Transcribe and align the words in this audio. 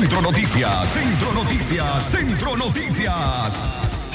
Centro 0.00 0.22
Noticias, 0.22 0.88
Centro 0.94 1.32
Noticias, 1.34 2.10
Centro 2.10 2.56
Noticias. 2.56 3.58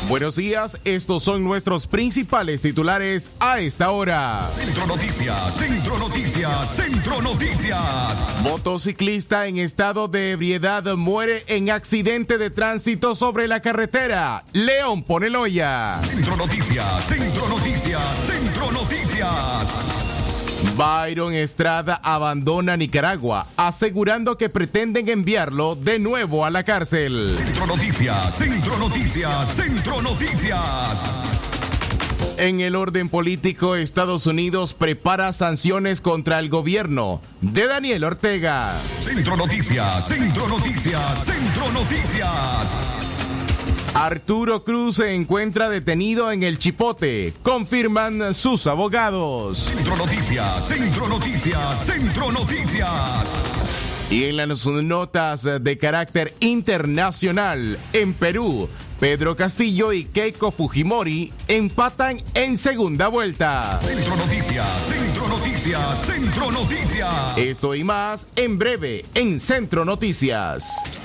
Buenos 0.10 0.36
días, 0.36 0.80
estos 0.84 1.22
son 1.22 1.44
nuestros 1.44 1.86
principales 1.86 2.64
titulares 2.64 3.30
a 3.40 3.60
esta 3.60 3.92
hora. 3.92 4.50
Centro 4.56 4.88
Noticias, 4.88 5.54
Centro 5.54 6.00
Noticias, 6.00 6.76
Centro 6.76 7.22
Noticias. 7.22 8.42
Motociclista 8.42 9.46
en 9.46 9.60
estado 9.60 10.08
de 10.08 10.32
ebriedad 10.32 10.84
muere 10.96 11.44
en 11.46 11.70
accidente 11.70 12.40
de 12.40 12.50
tránsito 12.50 13.14
sobre 13.14 13.48
la 13.48 13.60
carretera. 13.60 14.44
León 14.54 15.04
Poneloya. 15.04 16.02
Centro 16.02 16.36
Noticias, 16.36 17.04
Centro 17.06 17.48
Noticias, 17.48 18.02
Centro 18.26 18.72
Noticias. 18.72 20.05
Byron 20.74 21.34
Estrada 21.34 22.00
abandona 22.04 22.76
Nicaragua, 22.76 23.48
asegurando 23.56 24.38
que 24.38 24.50
pretenden 24.50 25.08
enviarlo 25.08 25.76
de 25.76 26.00
nuevo 26.00 26.46
a 26.46 26.50
la 26.50 26.64
cárcel. 26.64 27.36
Centro 27.38 27.68
Noticias, 27.68 28.36
Centro 28.36 28.78
Noticias, 28.78 29.56
Centro 29.56 30.02
Noticias. 30.02 31.04
En 32.38 32.60
el 32.60 32.76
orden 32.76 33.08
político, 33.08 33.76
Estados 33.76 34.28
Unidos 34.28 34.74
prepara 34.74 35.32
sanciones 35.32 36.02
contra 36.02 36.40
el 36.40 36.50
gobierno 36.50 37.22
de 37.40 37.68
Daniel 37.68 38.04
Ortega. 38.04 38.74
Centro 39.00 39.38
Noticias, 39.38 40.08
Centro 40.08 40.48
Noticias, 40.50 41.26
Centro 41.26 41.72
Noticias. 41.72 43.15
Arturo 43.96 44.66
Cruz 44.66 44.98
se 44.98 45.16
encuentra 45.16 45.70
detenido 45.70 46.30
en 46.30 46.44
el 46.44 46.60
Chipote, 46.60 47.34
confirman 47.42 48.34
sus 48.34 48.68
abogados. 48.68 49.60
Centro 49.74 49.96
Noticias, 49.96 50.68
Centro 50.68 51.08
Noticias, 51.08 51.86
Centro 51.86 52.30
Noticias. 52.30 53.34
Y 54.10 54.26
en 54.26 54.36
las 54.36 54.68
notas 54.68 55.44
de 55.44 55.78
carácter 55.78 56.36
internacional, 56.42 57.80
en 57.94 58.14
Perú, 58.14 58.68
Pedro 59.00 59.38
Castillo 59.38 59.94
y 59.94 60.04
Keiko 60.04 60.52
Fujimori 60.52 61.32
empatan 61.48 62.22
en 62.34 62.58
segunda 62.58 63.08
vuelta. 63.08 63.80
Centro 63.82 64.18
Noticias, 64.18 64.68
Centro 64.90 65.28
Noticias, 65.30 66.06
Centro 66.06 66.52
Noticias. 66.52 67.38
Esto 67.38 67.74
y 67.74 67.86
más 67.86 68.28
en 68.36 68.60
breve 68.60 69.06
en 69.16 69.40
Centro 69.40 69.86
Noticias. 69.86 71.05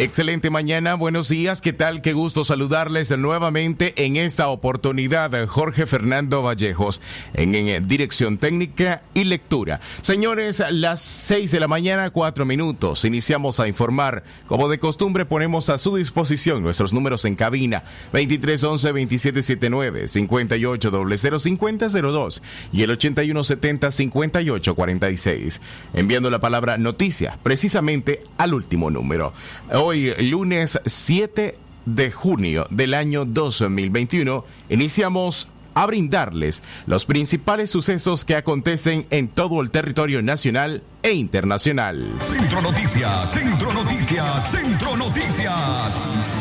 Excelente 0.00 0.48
mañana, 0.48 0.94
buenos 0.94 1.28
días, 1.28 1.60
¿qué 1.60 1.74
tal? 1.74 2.00
Qué 2.00 2.14
gusto 2.14 2.42
saludarles 2.42 3.10
nuevamente 3.18 4.06
en 4.06 4.16
esta 4.16 4.48
oportunidad. 4.48 5.46
Jorge 5.46 5.84
Fernando 5.84 6.40
Vallejos 6.40 7.02
en, 7.34 7.54
en, 7.54 7.86
dirección 7.86 8.38
técnica 8.38 9.02
y 9.12 9.24
lectura. 9.24 9.82
Señores, 10.00 10.62
las 10.70 11.02
seis 11.02 11.50
de 11.50 11.60
la 11.60 11.68
mañana, 11.68 12.08
cuatro 12.08 12.46
minutos. 12.46 13.04
Iniciamos 13.04 13.60
a 13.60 13.68
informar. 13.68 14.24
Como 14.46 14.70
de 14.70 14.78
costumbre, 14.78 15.26
ponemos 15.26 15.68
a 15.68 15.76
su 15.76 15.96
disposición 15.96 16.62
nuestros 16.62 16.94
números 16.94 17.26
en 17.26 17.36
cabina 17.36 17.84
2311-2779, 18.14 20.08
58005002 20.08 22.40
y 22.72 22.84
el 22.84 22.98
8170-5846. 22.98 25.60
Enviando 25.92 26.30
la 26.30 26.38
palabra 26.38 26.78
noticia 26.78 27.38
precisamente 27.42 28.22
al 28.38 28.54
último 28.54 28.88
número. 28.88 29.34
Lunes 29.92 30.78
7 30.86 31.58
de 31.86 32.10
junio 32.10 32.66
del 32.70 32.94
año 32.94 33.24
2021, 33.24 34.44
iniciamos 34.68 35.48
a 35.74 35.86
brindarles 35.86 36.62
los 36.86 37.04
principales 37.04 37.70
sucesos 37.70 38.24
que 38.24 38.36
acontecen 38.36 39.06
en 39.10 39.28
todo 39.28 39.60
el 39.60 39.70
territorio 39.70 40.22
nacional 40.22 40.82
e 41.02 41.12
internacional. 41.12 42.04
Centro 42.28 42.60
Noticias, 42.60 43.30
Centro 43.32 43.72
Noticias, 43.72 44.50
Centro 44.50 44.96
Noticias. 44.96 46.39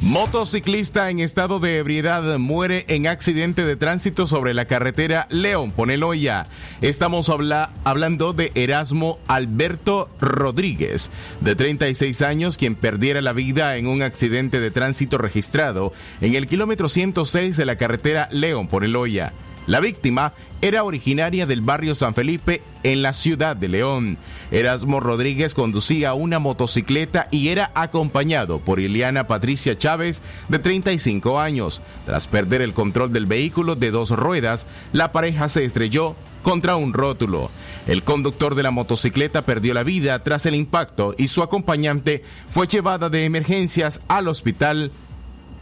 Motociclista 0.00 1.10
en 1.10 1.18
estado 1.18 1.58
de 1.58 1.78
ebriedad 1.78 2.38
muere 2.38 2.84
en 2.86 3.08
accidente 3.08 3.64
de 3.64 3.74
tránsito 3.74 4.28
sobre 4.28 4.54
la 4.54 4.66
carretera 4.66 5.26
León 5.28 5.72
Poneloya. 5.72 6.46
Estamos 6.80 7.28
habla 7.28 7.72
hablando 7.82 8.32
de 8.32 8.52
Erasmo 8.54 9.18
Alberto 9.26 10.08
Rodríguez, 10.20 11.10
de 11.40 11.56
36 11.56 12.22
años, 12.22 12.56
quien 12.58 12.76
perdiera 12.76 13.20
la 13.22 13.32
vida 13.32 13.76
en 13.76 13.88
un 13.88 14.02
accidente 14.02 14.60
de 14.60 14.70
tránsito 14.70 15.18
registrado 15.18 15.92
en 16.20 16.36
el 16.36 16.46
kilómetro 16.46 16.88
106 16.88 17.56
de 17.56 17.66
la 17.66 17.76
carretera 17.76 18.28
León 18.30 18.68
Poneloya. 18.68 19.32
La 19.68 19.80
víctima 19.80 20.32
era 20.62 20.82
originaria 20.82 21.44
del 21.44 21.60
barrio 21.60 21.94
San 21.94 22.14
Felipe 22.14 22.62
en 22.84 23.02
la 23.02 23.12
ciudad 23.12 23.54
de 23.54 23.68
León. 23.68 24.16
Erasmo 24.50 24.98
Rodríguez 24.98 25.54
conducía 25.54 26.14
una 26.14 26.38
motocicleta 26.38 27.28
y 27.30 27.48
era 27.48 27.70
acompañado 27.74 28.60
por 28.60 28.80
Ileana 28.80 29.26
Patricia 29.26 29.76
Chávez, 29.76 30.22
de 30.48 30.58
35 30.58 31.38
años. 31.38 31.82
Tras 32.06 32.26
perder 32.26 32.62
el 32.62 32.72
control 32.72 33.12
del 33.12 33.26
vehículo 33.26 33.76
de 33.76 33.90
dos 33.90 34.08
ruedas, 34.08 34.66
la 34.94 35.12
pareja 35.12 35.48
se 35.48 35.66
estrelló 35.66 36.16
contra 36.42 36.76
un 36.76 36.94
rótulo. 36.94 37.50
El 37.86 38.02
conductor 38.04 38.54
de 38.54 38.62
la 38.62 38.70
motocicleta 38.70 39.42
perdió 39.42 39.74
la 39.74 39.82
vida 39.82 40.18
tras 40.24 40.46
el 40.46 40.54
impacto 40.54 41.14
y 41.18 41.28
su 41.28 41.42
acompañante 41.42 42.24
fue 42.50 42.66
llevada 42.66 43.10
de 43.10 43.26
emergencias 43.26 44.00
al 44.08 44.28
hospital 44.28 44.92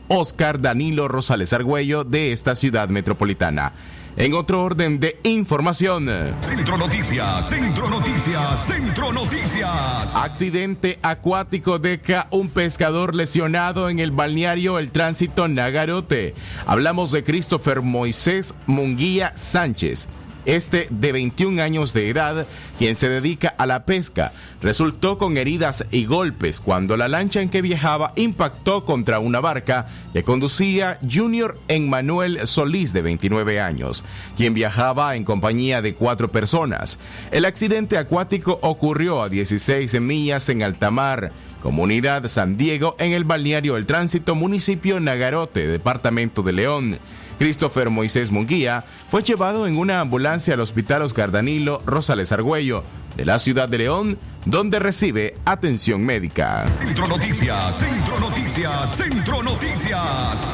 Oscar 0.08 0.60
Danilo 0.60 1.08
Rosales 1.08 1.52
Argüello 1.52 2.04
de 2.04 2.32
esta 2.32 2.54
ciudad 2.54 2.88
metropolitana. 2.88 3.72
En 4.16 4.32
otro 4.32 4.62
orden 4.62 4.98
de 4.98 5.18
información. 5.24 6.08
Centro 6.40 6.78
Noticias, 6.78 7.48
Centro 7.50 7.90
Noticias, 7.90 8.66
Centro 8.66 9.12
Noticias. 9.12 10.14
Accidente 10.14 10.98
acuático 11.02 11.78
deja 11.78 12.26
un 12.30 12.48
pescador 12.48 13.14
lesionado 13.14 13.90
en 13.90 13.98
el 13.98 14.12
balneario 14.12 14.78
El 14.78 14.90
Tránsito 14.90 15.48
Nagarote. 15.48 16.34
Hablamos 16.66 17.12
de 17.12 17.24
Christopher 17.24 17.82
Moisés 17.82 18.54
Munguía 18.66 19.34
Sánchez 19.36 20.08
este 20.46 20.88
de 20.90 21.12
21 21.12 21.62
años 21.62 21.92
de 21.92 22.08
edad, 22.08 22.46
quien 22.78 22.94
se 22.94 23.08
dedica 23.08 23.54
a 23.58 23.66
la 23.66 23.84
pesca, 23.84 24.32
resultó 24.62 25.18
con 25.18 25.36
heridas 25.36 25.84
y 25.90 26.06
golpes 26.06 26.60
cuando 26.60 26.96
la 26.96 27.08
lancha 27.08 27.42
en 27.42 27.50
que 27.50 27.62
viajaba 27.62 28.12
impactó 28.16 28.84
contra 28.84 29.18
una 29.18 29.40
barca 29.40 29.86
que 30.12 30.22
conducía 30.22 30.98
Junior 31.08 31.58
Emmanuel 31.68 32.46
Solís 32.46 32.92
de 32.92 33.02
29 33.02 33.60
años, 33.60 34.04
quien 34.36 34.54
viajaba 34.54 35.16
en 35.16 35.24
compañía 35.24 35.82
de 35.82 35.94
cuatro 35.94 36.30
personas. 36.32 36.98
El 37.30 37.44
accidente 37.44 37.98
acuático 37.98 38.58
ocurrió 38.62 39.22
a 39.22 39.28
16 39.28 40.00
millas 40.00 40.48
en 40.48 40.62
alta 40.62 40.90
mar. 40.90 41.32
Comunidad 41.62 42.28
San 42.28 42.56
Diego 42.56 42.94
en 42.98 43.12
el 43.12 43.24
balneario 43.24 43.76
El 43.76 43.86
Tránsito, 43.86 44.34
municipio 44.34 45.00
Nagarote, 45.00 45.66
departamento 45.66 46.42
de 46.42 46.52
León. 46.52 46.98
Christopher 47.38 47.90
Moisés 47.90 48.30
Munguía 48.30 48.84
fue 49.08 49.22
llevado 49.22 49.66
en 49.66 49.76
una 49.76 50.00
ambulancia 50.00 50.54
al 50.54 50.60
Hospital 50.60 51.02
Oscar 51.02 51.30
Danilo 51.30 51.82
Rosales 51.86 52.32
Argüello 52.32 52.82
de 53.16 53.24
la 53.24 53.38
ciudad 53.38 53.68
de 53.68 53.78
León, 53.78 54.18
donde 54.44 54.78
recibe 54.78 55.36
atención 55.44 56.04
médica. 56.04 56.66
Centro 56.84 57.08
Noticias, 57.08 57.76
Centro 57.76 58.20
Noticias, 58.20 58.96
Centro 58.96 59.42
Noticias. 59.42 60.44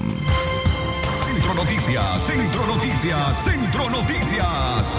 Centro 1.44 1.62
Noticias, 1.62 2.24
Centro 2.24 2.68
Noticias, 2.68 3.44
Centro 3.44 3.90
Noticias. 3.90 4.94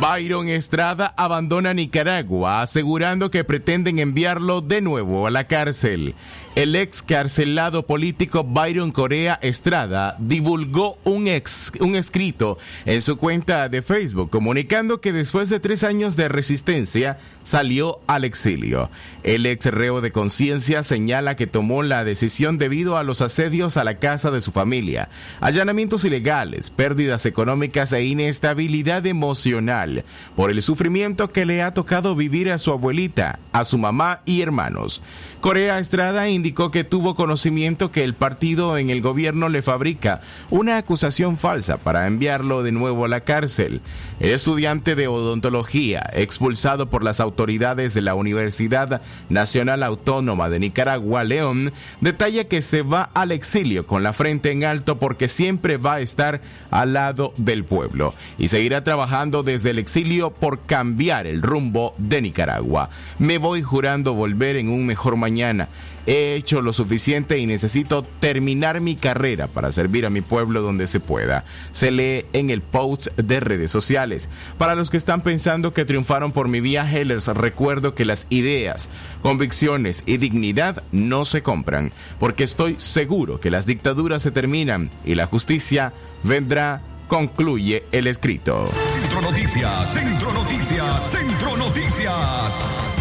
Byron 0.00 0.48
Estrada 0.48 1.14
abandona 1.16 1.72
Nicaragua, 1.72 2.60
asegurando 2.62 3.30
que 3.30 3.44
pretenden 3.44 4.00
enviarlo 4.00 4.62
de 4.62 4.80
nuevo 4.80 5.28
a 5.28 5.30
la 5.30 5.44
cárcel. 5.44 6.16
El 6.60 6.76
ex 6.76 7.02
carcelado 7.02 7.86
político 7.86 8.44
Byron 8.44 8.92
Corea 8.92 9.38
Estrada 9.40 10.16
divulgó 10.18 10.98
un, 11.04 11.26
ex, 11.26 11.72
un 11.80 11.96
escrito 11.96 12.58
en 12.84 13.00
su 13.00 13.16
cuenta 13.16 13.70
de 13.70 13.80
Facebook 13.80 14.28
comunicando 14.28 15.00
que 15.00 15.14
después 15.14 15.48
de 15.48 15.58
tres 15.58 15.84
años 15.84 16.16
de 16.16 16.28
resistencia 16.28 17.16
salió 17.44 18.00
al 18.06 18.24
exilio. 18.24 18.90
El 19.22 19.46
ex 19.46 19.64
reo 19.64 20.02
de 20.02 20.12
conciencia 20.12 20.82
señala 20.82 21.34
que 21.34 21.46
tomó 21.46 21.82
la 21.82 22.04
decisión 22.04 22.58
debido 22.58 22.98
a 22.98 23.04
los 23.04 23.22
asedios 23.22 23.78
a 23.78 23.84
la 23.84 23.98
casa 23.98 24.30
de 24.30 24.42
su 24.42 24.52
familia, 24.52 25.08
allanamientos 25.40 26.04
ilegales, 26.04 26.68
pérdidas 26.68 27.24
económicas 27.24 27.90
e 27.94 28.04
inestabilidad 28.04 29.06
emocional 29.06 30.04
por 30.36 30.50
el 30.50 30.60
sufrimiento 30.60 31.32
que 31.32 31.46
le 31.46 31.62
ha 31.62 31.72
tocado 31.72 32.14
vivir 32.14 32.50
a 32.50 32.58
su 32.58 32.70
abuelita, 32.70 33.38
a 33.52 33.64
su 33.64 33.78
mamá 33.78 34.20
y 34.26 34.42
hermanos. 34.42 35.02
Corea 35.40 35.78
Estrada 35.78 36.28
indicó 36.28 36.49
que 36.54 36.84
tuvo 36.84 37.14
conocimiento 37.14 37.90
que 37.90 38.04
el 38.04 38.14
partido 38.14 38.76
en 38.76 38.90
el 38.90 39.00
gobierno 39.00 39.48
le 39.48 39.62
fabrica 39.62 40.20
una 40.50 40.76
acusación 40.76 41.38
falsa 41.38 41.78
para 41.78 42.06
enviarlo 42.06 42.62
de 42.62 42.72
nuevo 42.72 43.06
a 43.06 43.08
la 43.08 43.20
cárcel. 43.20 43.80
El 44.20 44.30
estudiante 44.30 44.94
de 44.94 45.08
odontología, 45.08 46.08
expulsado 46.12 46.90
por 46.90 47.02
las 47.02 47.20
autoridades 47.20 47.94
de 47.94 48.02
la 48.02 48.14
Universidad 48.14 49.00
Nacional 49.30 49.82
Autónoma 49.82 50.50
de 50.50 50.58
Nicaragua, 50.60 51.24
León, 51.24 51.72
detalla 52.02 52.44
que 52.44 52.60
se 52.60 52.82
va 52.82 53.08
al 53.14 53.32
exilio 53.32 53.86
con 53.86 54.02
la 54.02 54.12
frente 54.12 54.50
en 54.50 54.64
alto 54.64 54.98
porque 54.98 55.28
siempre 55.28 55.78
va 55.78 55.94
a 55.94 56.00
estar 56.00 56.42
al 56.70 56.92
lado 56.92 57.32
del 57.38 57.64
pueblo 57.64 58.14
y 58.36 58.48
seguirá 58.48 58.84
trabajando 58.84 59.42
desde 59.42 59.70
el 59.70 59.78
exilio 59.78 60.30
por 60.30 60.60
cambiar 60.60 61.26
el 61.26 61.40
rumbo 61.40 61.94
de 61.96 62.20
Nicaragua. 62.20 62.90
Me 63.18 63.38
voy 63.38 63.62
jurando 63.62 64.12
volver 64.12 64.56
en 64.56 64.68
un 64.68 64.84
mejor 64.84 65.16
mañana 65.16 65.30
mañana. 65.30 65.68
He 66.06 66.34
hecho 66.34 66.62
lo 66.62 66.72
suficiente 66.72 67.38
y 67.38 67.46
necesito 67.46 68.02
terminar 68.02 68.80
mi 68.80 68.96
carrera 68.96 69.46
para 69.46 69.72
servir 69.72 70.06
a 70.06 70.10
mi 70.10 70.20
pueblo 70.20 70.62
donde 70.62 70.86
se 70.86 71.00
pueda. 71.00 71.44
Se 71.72 71.90
lee 71.90 72.24
en 72.32 72.50
el 72.50 72.62
post 72.62 73.08
de 73.16 73.40
redes 73.40 73.70
sociales. 73.70 74.28
Para 74.58 74.74
los 74.74 74.90
que 74.90 74.96
están 74.96 75.22
pensando 75.22 75.72
que 75.72 75.84
triunfaron 75.84 76.32
por 76.32 76.48
mi 76.48 76.60
viaje, 76.60 77.04
les 77.04 77.26
recuerdo 77.26 77.94
que 77.94 78.04
las 78.04 78.26
ideas, 78.30 78.88
convicciones 79.22 80.02
y 80.06 80.16
dignidad 80.16 80.82
no 80.92 81.24
se 81.24 81.42
compran, 81.42 81.92
porque 82.18 82.44
estoy 82.44 82.76
seguro 82.78 83.40
que 83.40 83.50
las 83.50 83.66
dictaduras 83.66 84.22
se 84.22 84.30
terminan 84.30 84.90
y 85.04 85.14
la 85.14 85.26
justicia 85.26 85.92
vendrá 86.22 86.82
concluye 87.08 87.84
el 87.90 88.06
escrito. 88.06 88.68
Centro 88.68 89.20
Noticias, 89.20 89.92
Centro 89.92 90.32
Noticias, 90.32 91.10
Centro 91.10 91.56
Noticias. 91.56 92.99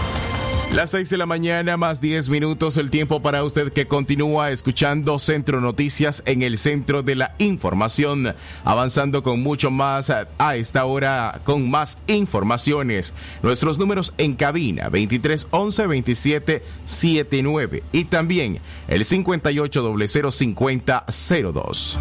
Las 0.74 0.92
6 0.92 1.10
de 1.10 1.18
la 1.18 1.25
mañana 1.25 1.77
más 1.77 2.00
10 2.00 2.30
minutos, 2.30 2.77
el 2.77 2.92
tiempo 2.92 3.24
para 3.24 3.44
usted 3.44 3.74
que 3.74 3.88
continúa 3.88 4.51
escuchando 4.51 5.18
Centro 5.18 5.60
Noticias 5.62 6.21
en 6.27 6.44
el 6.44 6.60
centro 6.60 7.01
de 7.01 7.16
la 7.16 7.33
información, 7.39 8.36
avanzando 8.63 9.24
con 9.24 9.42
mucho 9.42 9.71
más 9.71 10.12
a 10.12 10.56
esta 10.56 10.86
hora 10.86 11.42
con 11.44 11.71
más 11.71 11.98
informaciones. 12.06 13.16
Nuestros 13.42 13.80
números 13.80 14.13
en 14.19 14.36
cabina 14.36 14.89
23 14.89 15.48
11 15.50 15.88
27 15.88 16.63
79 16.86 17.83
y 17.92 18.04
también 18.06 18.60
el 18.88 19.06
58 19.06 19.95
0050 20.31 21.06
02. 21.51 22.00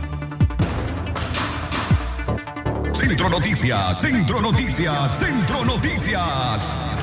Centro 2.92 3.28
Noticias, 3.30 4.00
Centro 4.00 4.42
Noticias, 4.42 5.18
Centro 5.18 5.64
Noticias. 5.64 6.97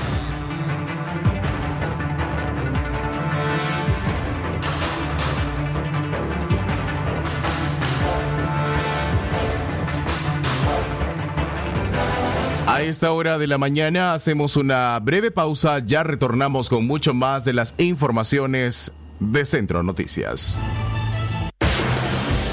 A 12.75 12.81
esta 12.81 13.13
hora 13.13 13.37
de 13.37 13.47
la 13.47 13.57
mañana 13.57 14.13
hacemos 14.13 14.57
una 14.57 14.99
breve 14.99 15.31
pausa, 15.31 15.79
ya 15.79 16.03
retornamos 16.03 16.67
con 16.67 16.85
mucho 16.85 17.13
más 17.13 17.45
de 17.45 17.53
las 17.53 17.73
informaciones 17.77 18.91
de 19.21 19.45
Centro 19.45 19.81
Noticias. 19.81 20.59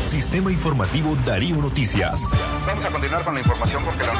Sistema 0.08 0.52
Informativo 0.52 1.16
Darío 1.26 1.56
Noticias. 1.56 2.22
Vamos 2.64 2.84
a 2.84 2.90
continuar 2.90 3.24
con 3.24 3.34
la 3.34 3.40
información 3.40 3.82
porque 3.84 4.04
la 4.04 4.12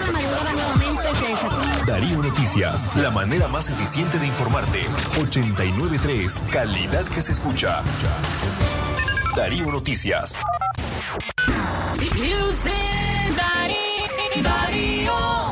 Darío 1.86 2.20
Noticias, 2.20 2.96
la 2.96 3.12
manera 3.12 3.46
más 3.46 3.70
eficiente 3.70 4.18
de 4.18 4.26
informarte. 4.26 4.80
893, 5.20 6.42
calidad 6.50 7.04
que 7.04 7.22
se 7.22 7.30
escucha. 7.30 7.80
Darío 9.36 9.70
Noticias. 9.70 10.36
Darío. 14.42 15.51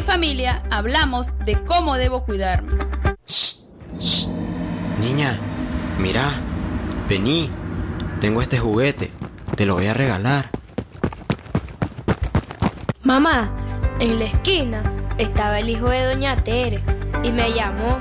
Mi 0.00 0.06
familia 0.06 0.62
hablamos 0.70 1.26
de 1.44 1.62
cómo 1.66 1.98
debo 1.98 2.24
cuidarme. 2.24 2.72
Niña, 4.98 5.38
mira, 5.98 6.30
vení, 7.06 7.50
tengo 8.18 8.40
este 8.40 8.58
juguete, 8.58 9.10
te 9.56 9.66
lo 9.66 9.74
voy 9.74 9.88
a 9.88 9.92
regalar. 9.92 10.48
Mamá, 13.02 13.54
en 13.98 14.18
la 14.18 14.24
esquina 14.24 14.82
estaba 15.18 15.58
el 15.58 15.68
hijo 15.68 15.90
de 15.90 16.06
doña 16.06 16.34
Tere 16.36 16.82
y 17.22 17.30
me 17.30 17.52
llamó 17.52 17.98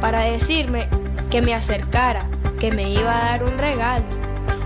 para 0.00 0.20
decirme 0.20 0.88
que 1.32 1.42
me 1.42 1.52
acercara, 1.52 2.30
que 2.60 2.70
me 2.70 2.92
iba 2.92 3.18
a 3.18 3.24
dar 3.24 3.42
un 3.42 3.58
regalo. 3.58 4.19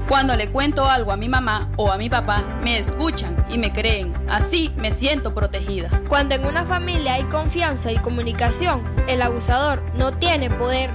Cuando 0.08 0.36
le 0.36 0.50
cuento 0.50 0.88
algo 0.88 1.12
a 1.12 1.16
mi 1.16 1.28
mamá 1.30 1.70
o 1.76 1.90
a 1.90 1.96
mi 1.96 2.10
papá, 2.10 2.44
me 2.62 2.78
escuchan 2.78 3.44
y 3.48 3.56
me 3.56 3.72
creen. 3.72 4.12
Así 4.28 4.70
me 4.76 4.92
siento 4.92 5.34
protegida. 5.34 6.02
Cuando 6.08 6.34
en 6.34 6.44
una 6.44 6.66
familia 6.66 7.14
hay 7.14 7.24
confianza 7.24 7.90
y 7.90 7.96
comunicación, 7.96 8.84
el 9.08 9.22
abusador 9.22 9.82
no 9.94 10.12
tiene 10.18 10.50
poder. 10.50 10.90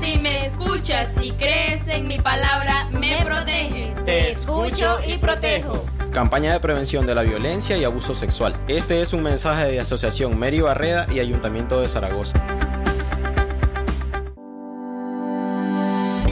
Si 0.00 0.18
me 0.18 0.46
escuchas 0.46 1.14
y 1.20 1.32
crees 1.32 1.86
en 1.88 2.06
mi 2.06 2.18
palabra, 2.18 2.88
me 2.92 3.24
proteges. 3.24 4.04
Te 4.04 4.30
escucho 4.30 4.98
y 5.06 5.18
protejo. 5.18 5.84
Campaña 6.12 6.52
de 6.52 6.60
prevención 6.60 7.06
de 7.06 7.14
la 7.14 7.22
violencia 7.22 7.76
y 7.76 7.84
abuso 7.84 8.14
sexual. 8.14 8.54
Este 8.68 9.00
es 9.02 9.12
un 9.12 9.22
mensaje 9.22 9.66
de 9.66 9.80
Asociación 9.80 10.38
Mary 10.38 10.60
Barreda 10.60 11.06
y 11.12 11.18
Ayuntamiento 11.18 11.80
de 11.80 11.88
Zaragoza. 11.88 12.38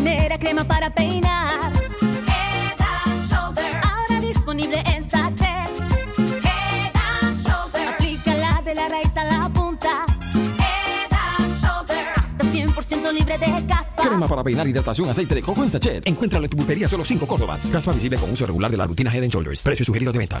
Primera 0.00 0.38
crema 0.38 0.64
para 0.64 0.90
peinar. 0.90 1.72
Head 2.00 2.80
and 3.04 3.28
Shoulder. 3.28 3.80
Ahora 3.82 4.20
disponible 4.20 4.82
en 4.86 5.02
sachet. 5.02 5.70
Head 6.44 6.92
and 6.94 7.36
Shoulder. 7.36 7.88
Aplícala 7.88 8.62
de 8.64 8.74
la 8.74 8.88
raíz 8.88 9.16
a 9.16 9.24
la 9.24 9.48
punta. 9.48 10.06
Head 10.58 11.12
and 11.38 11.52
Shoulder. 11.60 12.06
Hasta 12.14 12.44
100% 12.44 13.12
libre 13.12 13.38
de 13.38 13.66
caspa. 13.66 14.02
Crema 14.04 14.28
para 14.28 14.44
peinar, 14.44 14.68
hidratación, 14.68 15.08
aceite 15.08 15.34
de 15.34 15.42
coco 15.42 15.64
en 15.64 15.70
sachet. 15.70 16.06
Encuéntralo 16.06 16.44
en 16.44 16.50
tu 16.50 16.56
pulpería 16.56 16.88
solo 16.88 17.04
5 17.04 17.26
Córdobas. 17.26 17.70
Caspa 17.70 17.92
visible 17.92 18.18
con 18.18 18.30
uso 18.30 18.46
regular 18.46 18.70
de 18.70 18.76
la 18.76 18.86
rutina 18.86 19.12
Head 19.12 19.24
and 19.24 19.32
Shoulders. 19.32 19.62
Precio 19.62 19.84
sugerido 19.84 20.12
de 20.12 20.18
venta. 20.18 20.40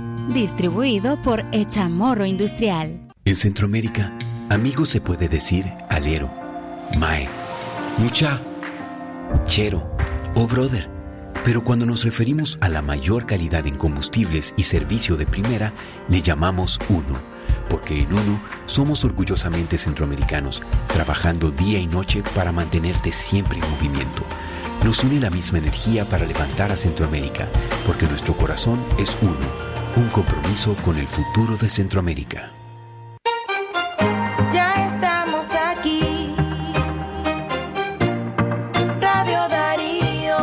Distribuido 0.29 1.21
por 1.21 1.43
Echamorro 1.51 2.25
Industrial. 2.25 3.07
En 3.25 3.35
Centroamérica, 3.35 4.17
amigo 4.49 4.85
se 4.85 5.01
puede 5.01 5.27
decir 5.27 5.69
alero, 5.89 6.33
mae, 6.97 7.27
mucha, 7.97 8.39
chero 9.45 9.91
o 10.35 10.47
brother. 10.47 10.89
Pero 11.43 11.63
cuando 11.63 11.85
nos 11.85 12.05
referimos 12.05 12.57
a 12.61 12.69
la 12.69 12.81
mayor 12.81 13.25
calidad 13.25 13.67
en 13.67 13.75
combustibles 13.75 14.53
y 14.55 14.63
servicio 14.63 15.17
de 15.17 15.25
primera, 15.25 15.73
le 16.07 16.21
llamamos 16.21 16.79
uno. 16.87 17.19
Porque 17.67 17.99
en 17.99 18.13
uno 18.13 18.39
somos 18.67 19.03
orgullosamente 19.03 19.77
centroamericanos, 19.77 20.61
trabajando 20.87 21.51
día 21.51 21.79
y 21.79 21.87
noche 21.87 22.23
para 22.35 22.53
mantenerte 22.53 23.11
siempre 23.11 23.59
en 23.59 23.69
movimiento. 23.69 24.23
Nos 24.85 25.03
une 25.03 25.19
la 25.19 25.29
misma 25.29 25.57
energía 25.57 26.07
para 26.07 26.25
levantar 26.25 26.71
a 26.71 26.77
Centroamérica, 26.77 27.47
porque 27.85 28.07
nuestro 28.07 28.37
corazón 28.37 28.79
es 28.97 29.15
uno 29.21 29.70
un 29.95 30.07
compromiso 30.09 30.75
con 30.83 30.97
el 30.97 31.07
futuro 31.07 31.57
de 31.57 31.69
Centroamérica. 31.69 32.51
Ya 34.51 34.87
estamos 34.87 35.45
aquí. 35.51 36.35
Radio 38.99 39.49
Darío. 39.49 40.37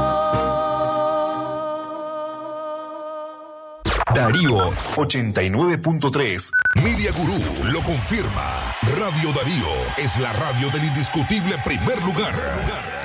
Darío 4.15 4.71
89.3. 4.97 6.51
Media 6.83 7.13
Gurú 7.13 7.73
lo 7.73 7.81
confirma. 7.83 8.75
Radio 8.99 9.33
Darío 9.33 9.69
es 9.97 10.19
la 10.19 10.33
radio 10.33 10.71
del 10.71 10.85
indiscutible 10.85 11.57
primer 11.65 12.03
lugar. 12.03 12.98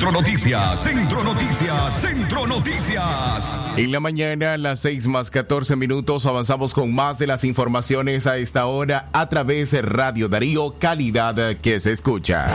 Centro 0.00 0.18
Noticias, 0.18 0.80
Centro 0.80 1.22
Noticias, 1.24 2.00
Centro 2.00 2.46
Noticias. 2.46 3.50
En 3.76 3.92
la 3.92 4.00
mañana, 4.00 4.54
a 4.54 4.56
las 4.56 4.80
6 4.80 5.06
más 5.08 5.30
14 5.30 5.76
minutos, 5.76 6.24
avanzamos 6.24 6.72
con 6.72 6.94
más 6.94 7.18
de 7.18 7.26
las 7.26 7.44
informaciones 7.44 8.26
a 8.26 8.38
esta 8.38 8.64
hora 8.64 9.10
a 9.12 9.28
través 9.28 9.72
de 9.72 9.82
Radio 9.82 10.30
Darío, 10.30 10.76
calidad 10.78 11.58
que 11.58 11.78
se 11.80 11.92
escucha. 11.92 12.48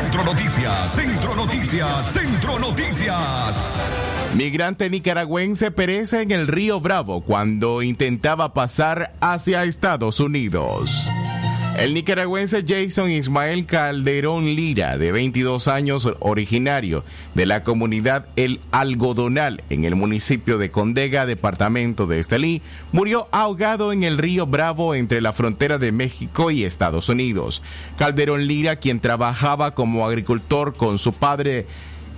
Centro 0.00 0.24
Noticias, 0.24 0.92
Centro 0.92 1.36
Noticias, 1.36 2.12
Centro 2.12 2.58
Noticias. 2.58 3.62
Migrante 4.34 4.90
nicaragüense 4.90 5.70
perece 5.70 6.22
en 6.22 6.32
el 6.32 6.48
río 6.48 6.80
Bravo 6.80 7.20
cuando 7.20 7.82
intentaba 7.82 8.52
pasar 8.52 9.14
hacia 9.20 9.62
Estados 9.62 10.18
Unidos. 10.18 11.08
El 11.78 11.94
nicaragüense 11.94 12.64
Jason 12.68 13.10
Ismael 13.10 13.64
Calderón 13.64 14.44
Lira, 14.44 14.98
de 14.98 15.10
22 15.10 15.68
años, 15.68 16.06
originario 16.20 17.02
de 17.34 17.46
la 17.46 17.64
comunidad 17.64 18.26
El 18.36 18.60
Algodonal, 18.72 19.64
en 19.70 19.84
el 19.84 19.96
municipio 19.96 20.58
de 20.58 20.70
Condega, 20.70 21.24
departamento 21.24 22.06
de 22.06 22.20
Estelí, 22.20 22.60
murió 22.92 23.26
ahogado 23.32 23.92
en 23.92 24.04
el 24.04 24.18
río 24.18 24.46
Bravo 24.46 24.94
entre 24.94 25.22
la 25.22 25.32
frontera 25.32 25.78
de 25.78 25.92
México 25.92 26.50
y 26.50 26.62
Estados 26.62 27.08
Unidos. 27.08 27.62
Calderón 27.96 28.46
Lira, 28.46 28.76
quien 28.76 29.00
trabajaba 29.00 29.74
como 29.74 30.06
agricultor 30.06 30.76
con 30.76 30.98
su 30.98 31.14
padre 31.14 31.66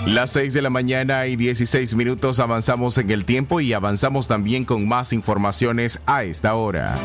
Las 0.07 0.31
6 0.31 0.55
de 0.55 0.63
la 0.63 0.71
mañana 0.71 1.27
y 1.27 1.35
16 1.35 1.93
minutos 1.93 2.39
avanzamos 2.39 2.97
en 2.97 3.11
el 3.11 3.25
tiempo 3.25 3.61
y 3.61 3.73
avanzamos 3.73 4.27
también 4.27 4.65
con 4.65 4.87
más 4.87 5.13
informaciones 5.13 5.99
a 6.07 6.23
esta 6.23 6.55
hora. 6.55 6.95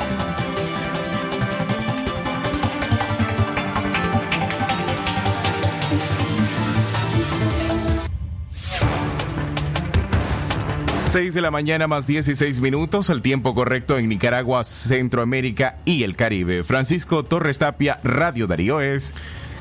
Seis 11.14 11.32
de 11.32 11.40
la 11.40 11.52
mañana 11.52 11.86
más 11.86 12.08
16 12.08 12.60
minutos, 12.60 13.08
el 13.08 13.22
tiempo 13.22 13.54
correcto 13.54 13.96
en 13.98 14.08
Nicaragua, 14.08 14.64
Centroamérica 14.64 15.76
y 15.84 16.02
el 16.02 16.16
Caribe. 16.16 16.64
Francisco 16.64 17.24
Torres 17.24 17.58
Tapia, 17.58 18.00
Radio 18.02 18.48
Darío 18.48 18.80
es... 18.80 19.14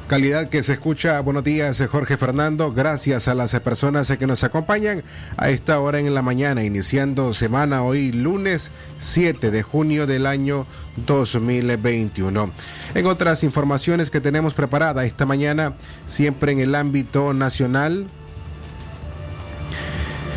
Calidad 0.07 0.49
que 0.49 0.63
se 0.63 0.73
escucha. 0.73 1.19
Buenos 1.21 1.43
días, 1.43 1.81
Jorge 1.91 2.17
Fernando. 2.17 2.73
Gracias 2.73 3.27
a 3.27 3.35
las 3.35 3.57
personas 3.59 4.11
que 4.17 4.25
nos 4.25 4.43
acompañan 4.43 5.03
a 5.37 5.51
esta 5.51 5.79
hora 5.79 5.99
en 5.99 6.11
la 6.15 6.23
mañana, 6.23 6.63
iniciando 6.63 7.35
semana 7.35 7.83
hoy 7.83 8.11
lunes 8.11 8.71
7 8.97 9.51
de 9.51 9.61
junio 9.61 10.07
del 10.07 10.25
año 10.25 10.65
2021. 11.05 12.51
En 12.95 13.05
otras 13.05 13.43
informaciones 13.43 14.09
que 14.09 14.21
tenemos 14.21 14.55
preparada 14.55 15.05
esta 15.05 15.27
mañana, 15.27 15.75
siempre 16.07 16.51
en 16.51 16.61
el 16.61 16.73
ámbito 16.73 17.31
nacional, 17.35 18.07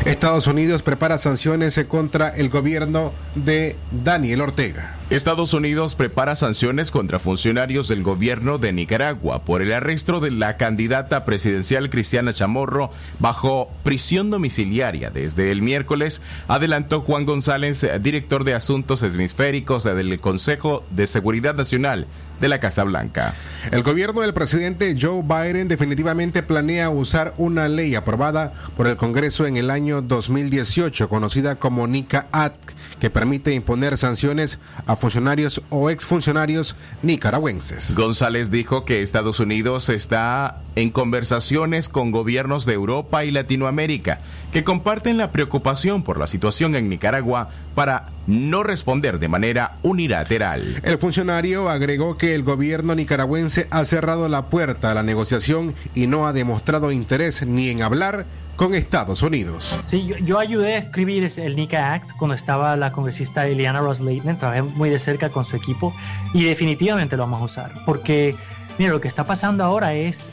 Estados 0.06 0.46
Unidos 0.46 0.82
prepara 0.82 1.18
sanciones 1.18 1.84
contra 1.88 2.28
el 2.28 2.48
gobierno 2.48 3.12
de 3.34 3.74
Daniel 3.90 4.40
Ortega. 4.40 4.94
Estados 5.10 5.52
Unidos 5.52 5.96
prepara 5.96 6.36
sanciones 6.36 6.92
contra 6.92 7.18
funcionarios 7.18 7.88
del 7.88 8.04
gobierno 8.04 8.58
de 8.58 8.72
Nicaragua 8.72 9.42
por 9.42 9.62
el 9.62 9.72
arresto 9.72 10.20
de 10.20 10.30
la 10.30 10.56
candidata 10.56 11.24
presidencial 11.24 11.90
Cristiana 11.90 12.32
Chamorro 12.32 12.92
bajo 13.18 13.68
prisión 13.82 14.30
domiciliaria 14.30 15.10
desde 15.10 15.50
el 15.50 15.60
miércoles, 15.60 16.22
adelantó 16.46 17.00
Juan 17.00 17.26
González, 17.26 17.84
director 18.00 18.44
de 18.44 18.54
Asuntos 18.54 19.02
Hemisféricos 19.02 19.82
del 19.82 20.20
Consejo 20.20 20.84
de 20.90 21.08
Seguridad 21.08 21.56
Nacional 21.56 22.06
de 22.40 22.48
la 22.48 22.60
Casa 22.60 22.84
Blanca. 22.84 23.34
El 23.70 23.82
gobierno 23.82 24.20
del 24.20 24.34
presidente 24.34 24.96
Joe 25.00 25.22
Biden 25.22 25.68
definitivamente 25.68 26.42
planea 26.42 26.90
usar 26.90 27.34
una 27.36 27.68
ley 27.68 27.94
aprobada 27.94 28.52
por 28.76 28.86
el 28.86 28.96
Congreso 28.96 29.46
en 29.46 29.56
el 29.56 29.70
año 29.70 30.02
2018, 30.02 31.08
conocida 31.08 31.56
como 31.56 31.86
NICA 31.86 32.28
Act, 32.32 32.72
que 33.00 33.10
permite 33.10 33.54
imponer 33.54 33.96
sanciones 33.96 34.58
a 34.86 34.96
funcionarios 34.96 35.62
o 35.70 35.90
exfuncionarios 35.90 36.76
nicaragüenses. 37.02 37.94
González 37.94 38.50
dijo 38.50 38.84
que 38.84 39.02
Estados 39.02 39.40
Unidos 39.40 39.88
está 39.88 40.62
en 40.76 40.90
conversaciones 40.90 41.88
con 41.88 42.10
gobiernos 42.10 42.66
de 42.66 42.74
Europa 42.74 43.24
y 43.24 43.30
Latinoamérica 43.30 44.20
que 44.52 44.62
comparten 44.62 45.16
la 45.16 45.32
preocupación 45.32 46.02
por 46.02 46.18
la 46.18 46.26
situación 46.26 46.76
en 46.76 46.88
Nicaragua 46.88 47.50
para 47.74 48.10
no 48.26 48.62
responder 48.62 49.18
de 49.18 49.28
manera 49.28 49.76
unilateral. 49.82 50.80
El 50.82 50.98
funcionario 50.98 51.68
agregó 51.68 52.16
que 52.16 52.25
el 52.34 52.42
gobierno 52.42 52.94
nicaragüense 52.94 53.66
ha 53.70 53.84
cerrado 53.84 54.28
la 54.28 54.46
puerta 54.46 54.90
a 54.90 54.94
la 54.94 55.02
negociación 55.02 55.74
y 55.94 56.06
no 56.06 56.26
ha 56.26 56.32
demostrado 56.32 56.92
interés 56.92 57.46
ni 57.46 57.70
en 57.70 57.82
hablar 57.82 58.26
con 58.56 58.74
Estados 58.74 59.22
Unidos. 59.22 59.78
Sí, 59.84 60.08
yo, 60.24 60.38
ayudé 60.38 60.74
a 60.74 60.78
escribir 60.78 61.30
el 61.36 61.56
NICA 61.56 61.92
Act 61.92 62.12
cuando 62.18 62.34
estaba 62.34 62.76
la 62.76 62.90
congresista 62.90 63.46
Eliana 63.46 63.80
Ross 63.80 64.02
trabajé 64.38 64.62
muy 64.62 64.90
de 64.90 64.98
cerca 64.98 65.28
con 65.28 65.44
su 65.44 65.56
equipo 65.56 65.94
y 66.32 66.44
definitivamente 66.44 67.16
lo 67.16 67.24
vamos 67.24 67.42
a 67.42 67.44
usar, 67.44 67.74
porque 67.84 68.34
mira, 68.78 68.92
lo 68.92 69.00
que 69.00 69.08
está 69.08 69.24
pasando 69.24 69.62
ahora 69.64 69.94
es... 69.94 70.32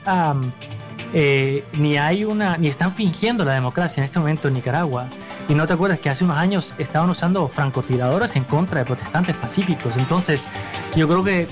Eh, 1.15 1.63
ni 1.77 1.95
hay 1.97 2.25
una, 2.25 2.57
ni 2.57 2.67
están 2.69 2.91
fingiendo 2.91 3.45
la 3.45 3.53
democracia 3.53 4.01
en 4.01 4.05
este 4.05 4.17
momento 4.17 4.47
en 4.47 4.55
Nicaragua. 4.55 5.05
Y 5.47 5.53
no 5.53 5.67
te 5.67 5.73
acuerdas 5.73 5.99
que 5.99 6.09
hace 6.09 6.23
unos 6.23 6.37
años 6.37 6.73
estaban 6.79 7.07
usando 7.09 7.47
francotiradoras 7.47 8.35
en 8.35 8.45
contra 8.45 8.79
de 8.79 8.85
protestantes 8.85 9.35
pacíficos. 9.35 9.95
Entonces, 9.97 10.47
yo 10.95 11.07
creo 11.07 11.23
que 11.23 11.47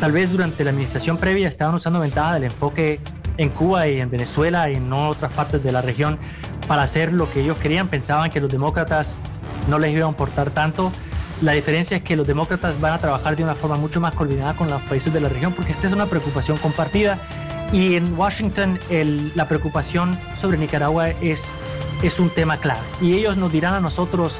tal 0.00 0.12
vez 0.12 0.30
durante 0.30 0.64
la 0.64 0.70
administración 0.70 1.16
previa 1.16 1.48
estaban 1.48 1.74
usando 1.74 2.00
ventaja 2.00 2.34
del 2.34 2.44
enfoque 2.44 3.00
en 3.36 3.48
Cuba 3.50 3.88
y 3.88 4.00
en 4.00 4.10
Venezuela 4.10 4.70
y 4.70 4.74
en 4.74 4.92
otras 4.92 5.32
partes 5.32 5.62
de 5.62 5.72
la 5.72 5.82
región 5.82 6.18
para 6.66 6.82
hacer 6.82 7.12
lo 7.12 7.30
que 7.30 7.40
ellos 7.40 7.58
querían. 7.58 7.88
Pensaban 7.88 8.30
que 8.30 8.40
los 8.40 8.50
demócratas 8.50 9.18
no 9.68 9.78
les 9.78 9.92
iba 9.92 10.06
a 10.06 10.08
importar 10.08 10.50
tanto. 10.50 10.92
La 11.40 11.52
diferencia 11.52 11.96
es 11.96 12.02
que 12.02 12.16
los 12.16 12.26
demócratas 12.26 12.80
van 12.80 12.92
a 12.92 12.98
trabajar 12.98 13.36
de 13.36 13.42
una 13.42 13.54
forma 13.54 13.76
mucho 13.76 14.00
más 14.00 14.14
coordinada 14.14 14.54
con 14.54 14.70
los 14.70 14.80
países 14.82 15.12
de 15.12 15.20
la 15.20 15.28
región 15.28 15.52
porque 15.52 15.72
esta 15.72 15.86
es 15.88 15.92
una 15.92 16.06
preocupación 16.06 16.56
compartida 16.58 17.18
y 17.72 17.96
en 17.96 18.16
Washington 18.16 18.78
la 19.34 19.48
preocupación 19.48 20.18
sobre 20.36 20.58
Nicaragua 20.58 21.10
es, 21.10 21.52
es 22.02 22.20
un 22.20 22.30
tema 22.30 22.56
clave. 22.56 22.80
Y 23.00 23.14
ellos 23.14 23.36
nos 23.36 23.50
dirán 23.50 23.74
a 23.74 23.80
nosotros 23.80 24.38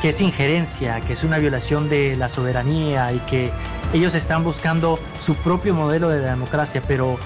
que 0.00 0.10
es 0.10 0.20
injerencia, 0.20 1.00
que 1.00 1.14
es 1.14 1.24
una 1.24 1.38
violación 1.38 1.88
de 1.88 2.16
la 2.16 2.28
soberanía 2.28 3.12
y 3.12 3.18
que 3.20 3.50
ellos 3.92 4.14
están 4.14 4.44
buscando 4.44 4.98
su 5.20 5.34
propio 5.36 5.74
modelo 5.74 6.08
de 6.08 6.20
democracia, 6.20 6.82
pero 6.86 7.18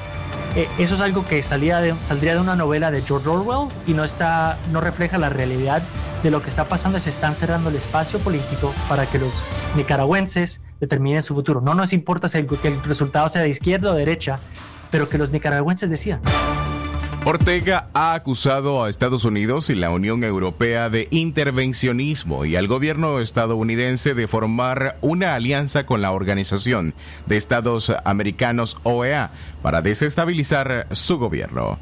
eh, 0.54 0.68
eso 0.78 0.94
es 0.94 1.00
algo 1.00 1.24
que 1.26 1.42
salía 1.42 1.80
saldría 2.02 2.34
de 2.34 2.40
una 2.40 2.56
novela 2.56 2.90
de 2.90 3.02
George 3.02 3.28
Orwell 3.28 3.68
y 3.86 3.92
no, 3.94 4.04
está, 4.04 4.56
no 4.72 4.80
refleja 4.80 5.18
la 5.18 5.28
realidad 5.28 5.82
de 6.22 6.30
lo 6.30 6.42
que 6.42 6.48
está 6.48 6.64
pasando. 6.64 6.98
Se 7.00 7.10
están 7.10 7.34
cerrando 7.34 7.70
el 7.70 7.76
espacio 7.76 8.18
político 8.18 8.74
para 8.88 9.06
que 9.06 9.18
los 9.18 9.32
nicaragüenses 9.76 10.60
determinen 10.80 11.22
su 11.22 11.34
futuro. 11.34 11.60
No 11.60 11.74
nos 11.74 11.92
importa 11.92 12.28
si 12.28 12.38
el, 12.38 12.46
que 12.46 12.68
el 12.68 12.82
resultado 12.82 13.28
sea 13.28 13.42
de 13.42 13.50
izquierda 13.50 13.92
o 13.92 13.94
derecha, 13.94 14.38
pero 14.90 15.08
que 15.08 15.18
los 15.18 15.30
nicaragüenses 15.30 15.90
decían. 15.90 16.20
Ortega 17.30 17.90
ha 17.92 18.14
acusado 18.14 18.82
a 18.82 18.88
Estados 18.88 19.26
Unidos 19.26 19.68
y 19.68 19.74
la 19.74 19.90
Unión 19.90 20.24
Europea 20.24 20.88
de 20.88 21.08
intervencionismo 21.10 22.46
y 22.46 22.56
al 22.56 22.68
gobierno 22.68 23.20
estadounidense 23.20 24.14
de 24.14 24.26
formar 24.26 24.96
una 25.02 25.34
alianza 25.34 25.84
con 25.84 26.00
la 26.00 26.12
Organización 26.12 26.94
de 27.26 27.36
Estados 27.36 27.92
Americanos 28.06 28.78
OEA 28.82 29.30
para 29.60 29.82
desestabilizar 29.82 30.86
su 30.92 31.18
gobierno. 31.18 31.78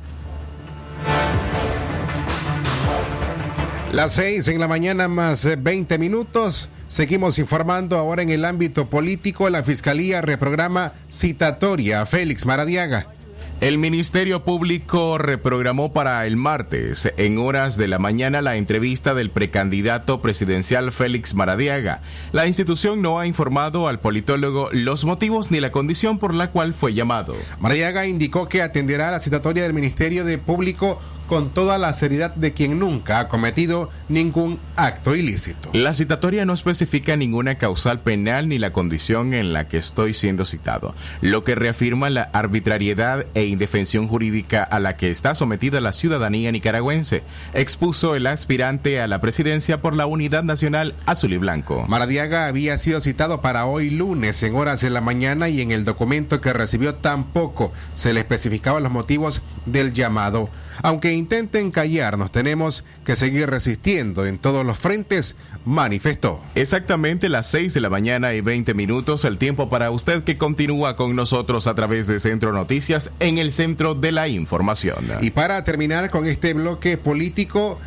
Las 3.92 4.14
seis 4.14 4.48
en 4.48 4.58
la 4.58 4.66
mañana 4.66 5.06
más 5.06 5.48
20 5.62 5.96
minutos. 6.00 6.70
Seguimos 6.88 7.38
informando 7.38 7.98
ahora 7.98 8.22
en 8.22 8.30
el 8.30 8.44
ámbito 8.44 8.90
político. 8.90 9.48
La 9.48 9.62
Fiscalía 9.62 10.22
reprograma 10.22 10.92
citatoria 11.08 12.00
a 12.00 12.06
Félix 12.06 12.46
Maradiaga. 12.46 13.15
El 13.62 13.78
Ministerio 13.78 14.44
Público 14.44 15.16
reprogramó 15.16 15.90
para 15.90 16.26
el 16.26 16.36
martes, 16.36 17.10
en 17.16 17.38
horas 17.38 17.78
de 17.78 17.88
la 17.88 17.98
mañana, 17.98 18.42
la 18.42 18.56
entrevista 18.56 19.14
del 19.14 19.30
precandidato 19.30 20.20
presidencial 20.20 20.92
Félix 20.92 21.32
Maradiaga. 21.32 22.02
La 22.32 22.46
institución 22.46 23.00
no 23.00 23.18
ha 23.18 23.26
informado 23.26 23.88
al 23.88 23.98
politólogo 23.98 24.68
los 24.72 25.06
motivos 25.06 25.50
ni 25.50 25.60
la 25.60 25.72
condición 25.72 26.18
por 26.18 26.34
la 26.34 26.50
cual 26.50 26.74
fue 26.74 26.92
llamado. 26.92 27.34
Maradiaga 27.58 28.06
indicó 28.06 28.46
que 28.46 28.60
atenderá 28.60 29.10
la 29.10 29.20
citatoria 29.20 29.62
del 29.62 29.72
Ministerio 29.72 30.26
de 30.26 30.36
Público 30.36 31.00
con 31.26 31.50
toda 31.50 31.78
la 31.78 31.92
seriedad 31.92 32.34
de 32.34 32.52
quien 32.52 32.78
nunca 32.78 33.20
ha 33.20 33.28
cometido 33.28 33.90
ningún 34.08 34.58
acto 34.76 35.16
ilícito. 35.16 35.70
La 35.72 35.94
citatoria 35.94 36.44
no 36.44 36.52
especifica 36.52 37.16
ninguna 37.16 37.56
causal 37.56 38.00
penal 38.00 38.48
ni 38.48 38.58
la 38.58 38.72
condición 38.72 39.34
en 39.34 39.52
la 39.52 39.68
que 39.68 39.78
estoy 39.78 40.14
siendo 40.14 40.44
citado, 40.44 40.94
lo 41.20 41.44
que 41.44 41.54
reafirma 41.54 42.10
la 42.10 42.22
arbitrariedad 42.22 43.26
e 43.34 43.44
indefensión 43.44 44.08
jurídica 44.08 44.62
a 44.62 44.80
la 44.80 44.96
que 44.96 45.10
está 45.10 45.34
sometida 45.34 45.80
la 45.80 45.92
ciudadanía 45.92 46.52
nicaragüense, 46.52 47.22
expuso 47.54 48.14
el 48.14 48.26
aspirante 48.26 49.00
a 49.00 49.08
la 49.08 49.20
presidencia 49.20 49.80
por 49.80 49.94
la 49.94 50.06
Unidad 50.06 50.44
Nacional 50.44 50.94
Azul 51.06 51.32
y 51.32 51.38
Blanco. 51.38 51.84
Maradiaga 51.88 52.46
había 52.46 52.78
sido 52.78 53.00
citado 53.00 53.40
para 53.40 53.66
hoy 53.66 53.90
lunes 53.90 54.42
en 54.42 54.54
horas 54.54 54.80
de 54.80 54.90
la 54.90 55.00
mañana 55.00 55.48
y 55.48 55.60
en 55.60 55.72
el 55.72 55.84
documento 55.84 56.40
que 56.40 56.52
recibió 56.52 56.94
tampoco 56.94 57.72
se 57.94 58.12
le 58.12 58.20
especificaban 58.20 58.82
los 58.82 58.92
motivos 58.92 59.42
del 59.64 59.92
llamado 59.92 60.48
aunque 60.82 61.12
intenten 61.12 61.70
callarnos, 61.70 62.30
tenemos 62.30 62.84
que 63.04 63.16
seguir 63.16 63.48
resistiendo 63.48 64.26
en 64.26 64.38
todos 64.38 64.64
los 64.64 64.78
frentes, 64.78 65.36
manifestó. 65.64 66.42
Exactamente 66.54 67.28
las 67.28 67.48
6 67.48 67.74
de 67.74 67.80
la 67.80 67.90
mañana 67.90 68.34
y 68.34 68.40
20 68.40 68.74
minutos, 68.74 69.24
el 69.24 69.38
tiempo 69.38 69.68
para 69.68 69.90
usted 69.90 70.24
que 70.24 70.36
continúa 70.36 70.96
con 70.96 71.16
nosotros 71.16 71.66
a 71.66 71.74
través 71.74 72.06
de 72.06 72.20
Centro 72.20 72.52
Noticias 72.52 73.12
en 73.20 73.38
el 73.38 73.52
centro 73.52 73.94
de 73.94 74.12
la 74.12 74.28
información. 74.28 75.06
Y 75.20 75.30
para 75.30 75.62
terminar 75.64 76.10
con 76.10 76.26
este 76.26 76.54
bloque 76.54 76.98
político, 76.98 77.78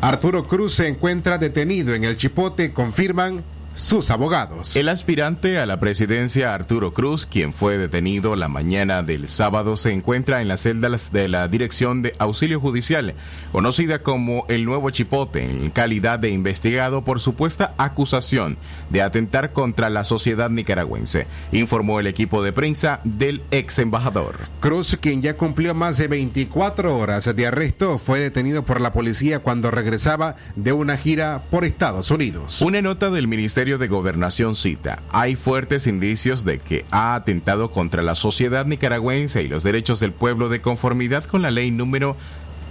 Arturo 0.00 0.46
Cruz 0.46 0.74
se 0.74 0.88
encuentra 0.88 1.38
detenido 1.38 1.94
en 1.94 2.04
el 2.04 2.16
Chipote, 2.16 2.72
confirman 2.72 3.42
sus 3.78 4.10
abogados. 4.10 4.74
El 4.76 4.88
aspirante 4.88 5.58
a 5.58 5.66
la 5.66 5.78
presidencia 5.80 6.52
Arturo 6.52 6.92
Cruz, 6.92 7.26
quien 7.26 7.52
fue 7.52 7.78
detenido 7.78 8.34
la 8.36 8.48
mañana 8.48 9.02
del 9.02 9.28
sábado, 9.28 9.76
se 9.76 9.92
encuentra 9.92 10.42
en 10.42 10.48
las 10.48 10.62
celdas 10.62 11.12
de 11.12 11.28
la 11.28 11.46
Dirección 11.48 12.02
de 12.02 12.14
Auxilio 12.18 12.60
Judicial, 12.60 13.14
conocida 13.52 14.02
como 14.02 14.44
el 14.48 14.64
Nuevo 14.64 14.90
Chipote, 14.90 15.44
en 15.44 15.70
calidad 15.70 16.18
de 16.18 16.30
investigado 16.30 17.04
por 17.04 17.20
supuesta 17.20 17.74
acusación 17.78 18.58
de 18.90 19.02
atentar 19.02 19.52
contra 19.52 19.90
la 19.90 20.04
sociedad 20.04 20.50
nicaragüense, 20.50 21.26
informó 21.52 22.00
el 22.00 22.08
equipo 22.08 22.42
de 22.42 22.52
prensa 22.52 23.00
del 23.04 23.42
ex 23.50 23.78
embajador. 23.78 24.36
Cruz, 24.60 24.98
quien 25.00 25.22
ya 25.22 25.36
cumplió 25.36 25.74
más 25.74 25.98
de 25.98 26.08
24 26.08 26.96
horas 26.98 27.36
de 27.36 27.46
arresto, 27.46 27.98
fue 27.98 28.18
detenido 28.18 28.64
por 28.64 28.80
la 28.80 28.92
policía 28.92 29.38
cuando 29.38 29.70
regresaba 29.70 30.34
de 30.56 30.72
una 30.72 30.96
gira 30.96 31.42
por 31.50 31.64
Estados 31.64 32.10
Unidos. 32.10 32.60
Una 32.60 32.82
nota 32.82 33.10
del 33.10 33.28
De 33.76 33.88
Gobernación 33.88 34.54
cita, 34.54 35.02
hay 35.10 35.36
fuertes 35.36 35.86
indicios 35.86 36.46
de 36.46 36.58
que 36.58 36.86
ha 36.90 37.14
atentado 37.14 37.70
contra 37.70 38.02
la 38.02 38.14
sociedad 38.14 38.64
nicaragüense 38.64 39.42
y 39.42 39.48
los 39.48 39.64
derechos 39.64 40.00
del 40.00 40.12
pueblo 40.12 40.48
de 40.48 40.62
conformidad 40.62 41.24
con 41.24 41.42
la 41.42 41.50
ley 41.50 41.70
número 41.70 42.16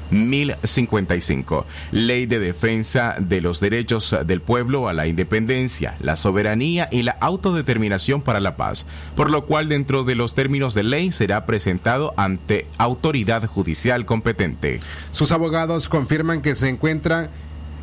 1055, 0.10 1.66
Ley 1.92 2.26
de 2.26 2.40
Defensa 2.40 3.16
de 3.20 3.42
los 3.42 3.60
Derechos 3.60 4.16
del 4.26 4.42
Pueblo 4.42 4.88
a 4.88 4.94
la 4.94 5.08
Independencia, 5.08 5.96
la 6.00 6.16
Soberanía 6.16 6.88
y 6.92 7.04
la 7.04 7.18
Autodeterminación 7.20 8.22
para 8.22 8.40
la 8.40 8.56
Paz, 8.56 8.86
por 9.16 9.30
lo 9.30 9.46
cual 9.46 9.70
dentro 9.70 10.04
de 10.04 10.16
los 10.16 10.34
términos 10.34 10.74
de 10.74 10.84
ley 10.84 11.12
será 11.12 11.46
presentado 11.46 12.14
ante 12.18 12.68
autoridad 12.78 13.46
judicial 13.46 14.06
competente. 14.06 14.80
Sus 15.12 15.32
abogados 15.32 15.90
confirman 15.90 16.42
que 16.42 16.56
se 16.56 16.70
encuentran 16.70 17.30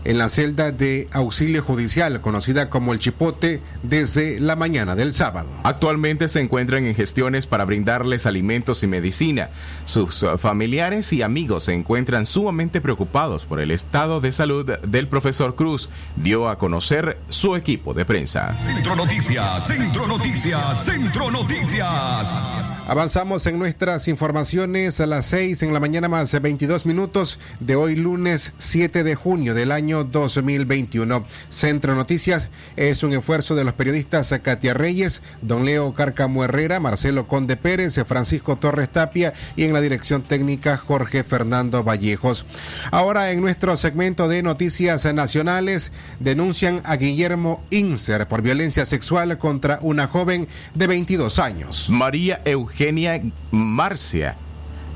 en 0.04 0.18
la 0.18 0.28
celda 0.28 0.70
de 0.70 1.08
auxilio 1.12 1.62
judicial, 1.62 2.20
conocida 2.20 2.70
como 2.70 2.92
el 2.92 2.98
Chipote, 2.98 3.60
desde 3.82 4.38
la 4.40 4.56
mañana 4.56 4.94
del 4.94 5.14
sábado. 5.14 5.48
Actualmente 5.62 6.28
se 6.28 6.40
encuentran 6.40 6.86
en 6.86 6.94
gestiones 6.94 7.46
para 7.46 7.64
brindarles 7.64 8.26
alimentos 8.26 8.82
y 8.82 8.86
medicina. 8.86 9.50
Sus 9.84 10.24
familiares 10.38 11.12
y 11.12 11.22
amigos 11.22 11.64
se 11.64 11.72
encuentran 11.72 12.26
sumamente 12.26 12.80
preocupados 12.80 13.44
por 13.44 13.60
el 13.60 13.70
estado 13.70 14.20
de 14.20 14.32
salud 14.32 14.66
del 14.66 15.08
profesor 15.08 15.54
Cruz, 15.54 15.88
dio 16.16 16.48
a 16.48 16.58
conocer 16.58 17.18
su 17.28 17.56
equipo 17.56 17.94
de 17.94 18.04
prensa. 18.04 18.56
Centro 18.62 18.96
Noticias, 18.96 19.66
Centro 19.66 20.06
Noticias, 20.06 20.84
Centro 20.84 21.30
Noticias. 21.30 22.32
Avanzamos 22.86 23.46
en 23.46 23.58
nuestras 23.58 24.08
informaciones 24.08 25.00
a 25.00 25.06
las 25.06 25.26
6 25.26 25.62
en 25.62 25.72
la 25.72 25.80
mañana 25.80 26.08
más 26.08 26.40
22 26.40 26.86
minutos 26.86 27.38
de 27.60 27.76
hoy 27.76 27.96
lunes 27.96 28.52
7 28.58 29.04
de 29.04 29.14
junio 29.14 29.54
del 29.54 29.72
año 29.72 29.93
2021. 30.02 31.24
Centro 31.48 31.94
Noticias 31.94 32.50
es 32.74 33.04
un 33.04 33.12
esfuerzo 33.12 33.54
de 33.54 33.62
los 33.62 33.74
periodistas 33.74 34.34
Katia 34.42 34.74
Reyes, 34.74 35.22
don 35.42 35.64
Leo 35.64 35.94
Carcamo 35.94 36.42
Herrera, 36.42 36.80
Marcelo 36.80 37.28
Conde 37.28 37.56
Pérez, 37.56 37.94
Francisco 38.06 38.56
Torres 38.56 38.88
Tapia 38.88 39.32
y 39.54 39.62
en 39.62 39.72
la 39.72 39.80
dirección 39.80 40.22
técnica 40.22 40.76
Jorge 40.76 41.22
Fernando 41.22 41.84
Vallejos. 41.84 42.46
Ahora 42.90 43.30
en 43.30 43.40
nuestro 43.40 43.76
segmento 43.76 44.26
de 44.26 44.42
noticias 44.42 45.04
nacionales 45.14 45.92
denuncian 46.18 46.80
a 46.84 46.96
Guillermo 46.96 47.62
Inser 47.70 48.26
por 48.26 48.42
violencia 48.42 48.86
sexual 48.86 49.38
contra 49.38 49.78
una 49.82 50.06
joven 50.08 50.48
de 50.74 50.86
22 50.86 51.38
años. 51.38 51.88
María 51.90 52.40
Eugenia 52.44 53.22
Marcia 53.50 54.36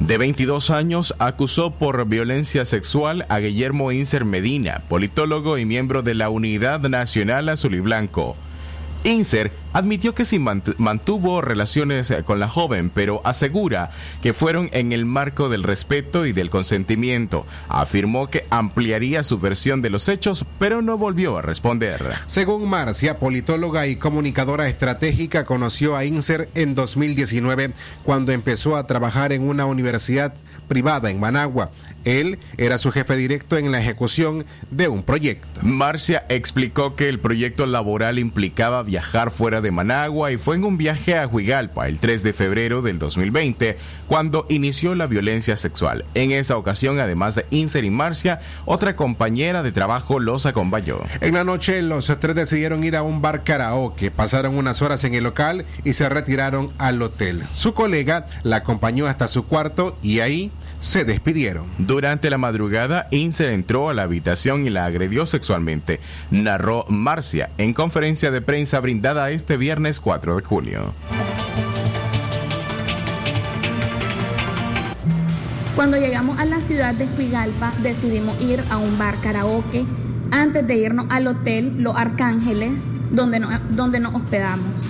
de 0.00 0.18
22 0.18 0.70
años, 0.70 1.14
acusó 1.18 1.72
por 1.72 2.06
violencia 2.06 2.64
sexual 2.64 3.26
a 3.28 3.38
Guillermo 3.38 3.92
Inser 3.92 4.24
Medina, 4.24 4.82
politólogo 4.88 5.58
y 5.58 5.64
miembro 5.64 6.02
de 6.02 6.14
la 6.14 6.30
Unidad 6.30 6.80
Nacional 6.88 7.48
Azul 7.48 7.74
y 7.74 7.80
Blanco. 7.80 8.36
Inser 9.04 9.52
admitió 9.72 10.14
que 10.14 10.24
sí 10.24 10.38
mantuvo 10.38 11.40
relaciones 11.40 12.10
eh, 12.10 12.24
con 12.24 12.40
la 12.40 12.48
joven, 12.48 12.90
pero 12.90 13.20
asegura 13.24 13.90
que 14.22 14.34
fueron 14.34 14.70
en 14.72 14.92
el 14.92 15.04
marco 15.04 15.48
del 15.48 15.62
respeto 15.62 16.26
y 16.26 16.32
del 16.32 16.50
consentimiento. 16.50 17.46
Afirmó 17.68 18.28
que 18.28 18.44
ampliaría 18.50 19.22
su 19.22 19.38
versión 19.38 19.82
de 19.82 19.90
los 19.90 20.08
hechos, 20.08 20.44
pero 20.58 20.82
no 20.82 20.98
volvió 20.98 21.38
a 21.38 21.42
responder. 21.42 22.02
Según 22.26 22.68
Marcia, 22.68 23.18
politóloga 23.18 23.86
y 23.86 23.96
comunicadora 23.96 24.68
estratégica, 24.68 25.44
conoció 25.44 25.96
a 25.96 26.04
Inser 26.04 26.48
en 26.54 26.74
2019 26.74 27.72
cuando 28.04 28.32
empezó 28.32 28.76
a 28.76 28.86
trabajar 28.86 29.32
en 29.32 29.48
una 29.48 29.66
universidad 29.66 30.34
privada 30.68 31.10
en 31.10 31.18
Managua. 31.18 31.70
Él 32.04 32.38
era 32.56 32.78
su 32.78 32.92
jefe 32.92 33.16
directo 33.16 33.56
en 33.56 33.72
la 33.72 33.80
ejecución 33.80 34.46
de 34.70 34.88
un 34.88 35.02
proyecto. 35.02 35.60
Marcia 35.62 36.24
explicó 36.28 36.94
que 36.94 37.08
el 37.08 37.18
proyecto 37.18 37.66
laboral 37.66 38.18
implicaba 38.18 38.82
viajar 38.82 39.30
fuera 39.30 39.60
de 39.60 39.70
Managua 39.70 40.32
y 40.32 40.38
fue 40.38 40.56
en 40.56 40.64
un 40.64 40.78
viaje 40.78 41.18
a 41.18 41.26
Huigalpa 41.26 41.88
el 41.88 41.98
3 41.98 42.22
de 42.22 42.32
febrero 42.32 42.82
del 42.82 42.98
2020 42.98 43.76
cuando 44.06 44.46
inició 44.48 44.94
la 44.94 45.06
violencia 45.06 45.56
sexual. 45.56 46.04
En 46.14 46.32
esa 46.32 46.56
ocasión, 46.56 47.00
además 47.00 47.34
de 47.34 47.46
Inser 47.50 47.84
y 47.84 47.90
Marcia, 47.90 48.40
otra 48.64 48.96
compañera 48.96 49.62
de 49.62 49.72
trabajo 49.72 50.20
los 50.20 50.46
acompañó. 50.46 50.98
En 51.20 51.34
la 51.34 51.44
noche, 51.44 51.82
los 51.82 52.06
tres 52.20 52.34
decidieron 52.34 52.84
ir 52.84 52.96
a 52.96 53.02
un 53.02 53.20
bar 53.20 53.44
karaoke, 53.44 54.10
pasaron 54.10 54.56
unas 54.56 54.82
horas 54.82 55.04
en 55.04 55.14
el 55.14 55.24
local 55.24 55.64
y 55.84 55.92
se 55.92 56.08
retiraron 56.08 56.72
al 56.78 57.00
hotel. 57.02 57.44
Su 57.52 57.74
colega 57.74 58.26
la 58.42 58.56
acompañó 58.56 59.06
hasta 59.06 59.28
su 59.28 59.46
cuarto 59.46 59.96
y 60.02 60.20
ahí 60.20 60.52
se 60.80 61.04
despidieron. 61.04 61.66
Durante 61.78 62.30
la 62.30 62.38
madrugada, 62.38 63.08
Inser 63.10 63.50
entró 63.50 63.88
a 63.88 63.94
la 63.94 64.02
habitación 64.02 64.66
y 64.66 64.70
la 64.70 64.86
agredió 64.86 65.26
sexualmente, 65.26 66.00
narró 66.30 66.84
Marcia 66.88 67.50
en 67.58 67.74
conferencia 67.74 68.30
de 68.30 68.40
prensa 68.40 68.80
brindada 68.80 69.30
este 69.30 69.56
viernes 69.56 70.00
4 70.00 70.36
de 70.36 70.42
junio. 70.42 70.94
Cuando 75.74 75.96
llegamos 75.96 76.38
a 76.40 76.44
la 76.44 76.60
ciudad 76.60 76.94
de 76.94 77.04
Esquigalpa, 77.04 77.72
decidimos 77.82 78.40
ir 78.40 78.62
a 78.70 78.78
un 78.78 78.98
bar 78.98 79.14
karaoke 79.22 79.84
antes 80.32 80.66
de 80.66 80.76
irnos 80.76 81.06
al 81.08 81.26
hotel 81.28 81.74
Los 81.78 81.96
Arcángeles, 81.96 82.90
donde 83.10 83.40
donde 83.70 84.00
nos 84.00 84.14
hospedamos. 84.14 84.86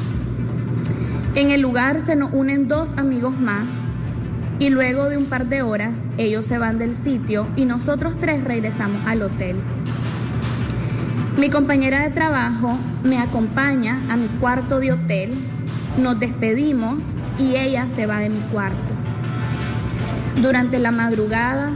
En 1.35 1.51
el 1.51 1.61
lugar 1.61 2.01
se 2.01 2.17
nos 2.17 2.33
unen 2.33 2.69
dos 2.69 2.95
amigos 2.97 3.39
más 3.39 3.85
y 4.59 4.71
luego 4.71 5.09
de 5.09 5.17
un 5.17 5.27
par 5.27 5.47
de 5.47 5.63
horas 5.63 6.07
ellos 6.17 6.47
se 6.47 6.59
van 6.59 6.79
del 6.79 6.97
sitio 6.97 7.47
y 7.57 7.65
nosotros 7.65 8.17
tres 8.19 8.45
regresamos 8.45 9.01
al 9.07 9.23
hotel. 9.23 9.57
Mi 11.39 11.51
compañera 11.51 12.03
de 12.03 12.11
trabajo 12.11 12.77
me 13.05 13.19
acompaña 13.19 14.01
a 14.11 14.17
mi 14.17 14.27
cuarto 14.41 14.81
de 14.81 14.93
hotel, 14.93 15.31
nos 15.97 16.19
despedimos 16.19 17.15
y 17.39 17.55
ella 17.55 17.89
se 17.89 18.07
va 18.07 18.19
de 18.19 18.29
mi 18.29 18.41
cuarto. 18.53 18.95
Durante 20.43 20.79
la 20.79 20.91
madrugada, 20.91 21.71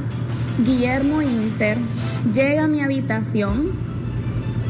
Guillermo 0.64 1.23
Inser 1.23 1.79
llega 2.33 2.64
a 2.64 2.68
mi 2.68 2.81
habitación, 2.81 3.71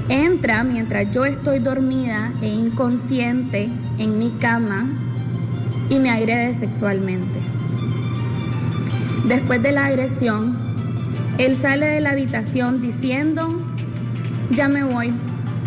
entra 0.09 0.63
mientras 0.65 1.11
yo 1.11 1.25
estoy 1.25 1.59
dormida 1.59 2.33
e 2.43 2.49
inconsciente 2.49 3.71
en 3.99 4.19
mi 4.19 4.31
cama 4.33 4.87
y 5.89 5.99
me 5.99 6.11
agrede 6.11 6.53
sexualmente. 6.53 7.52
Después 9.27 9.63
de 9.63 9.73
la 9.73 9.87
agresión, 9.87 10.57
él 11.39 11.57
sale 11.57 11.87
de 11.87 12.01
la 12.01 12.11
habitación 12.11 12.81
diciendo, 12.81 13.61
ya 14.51 14.69
me 14.69 14.83
voy, 14.83 15.13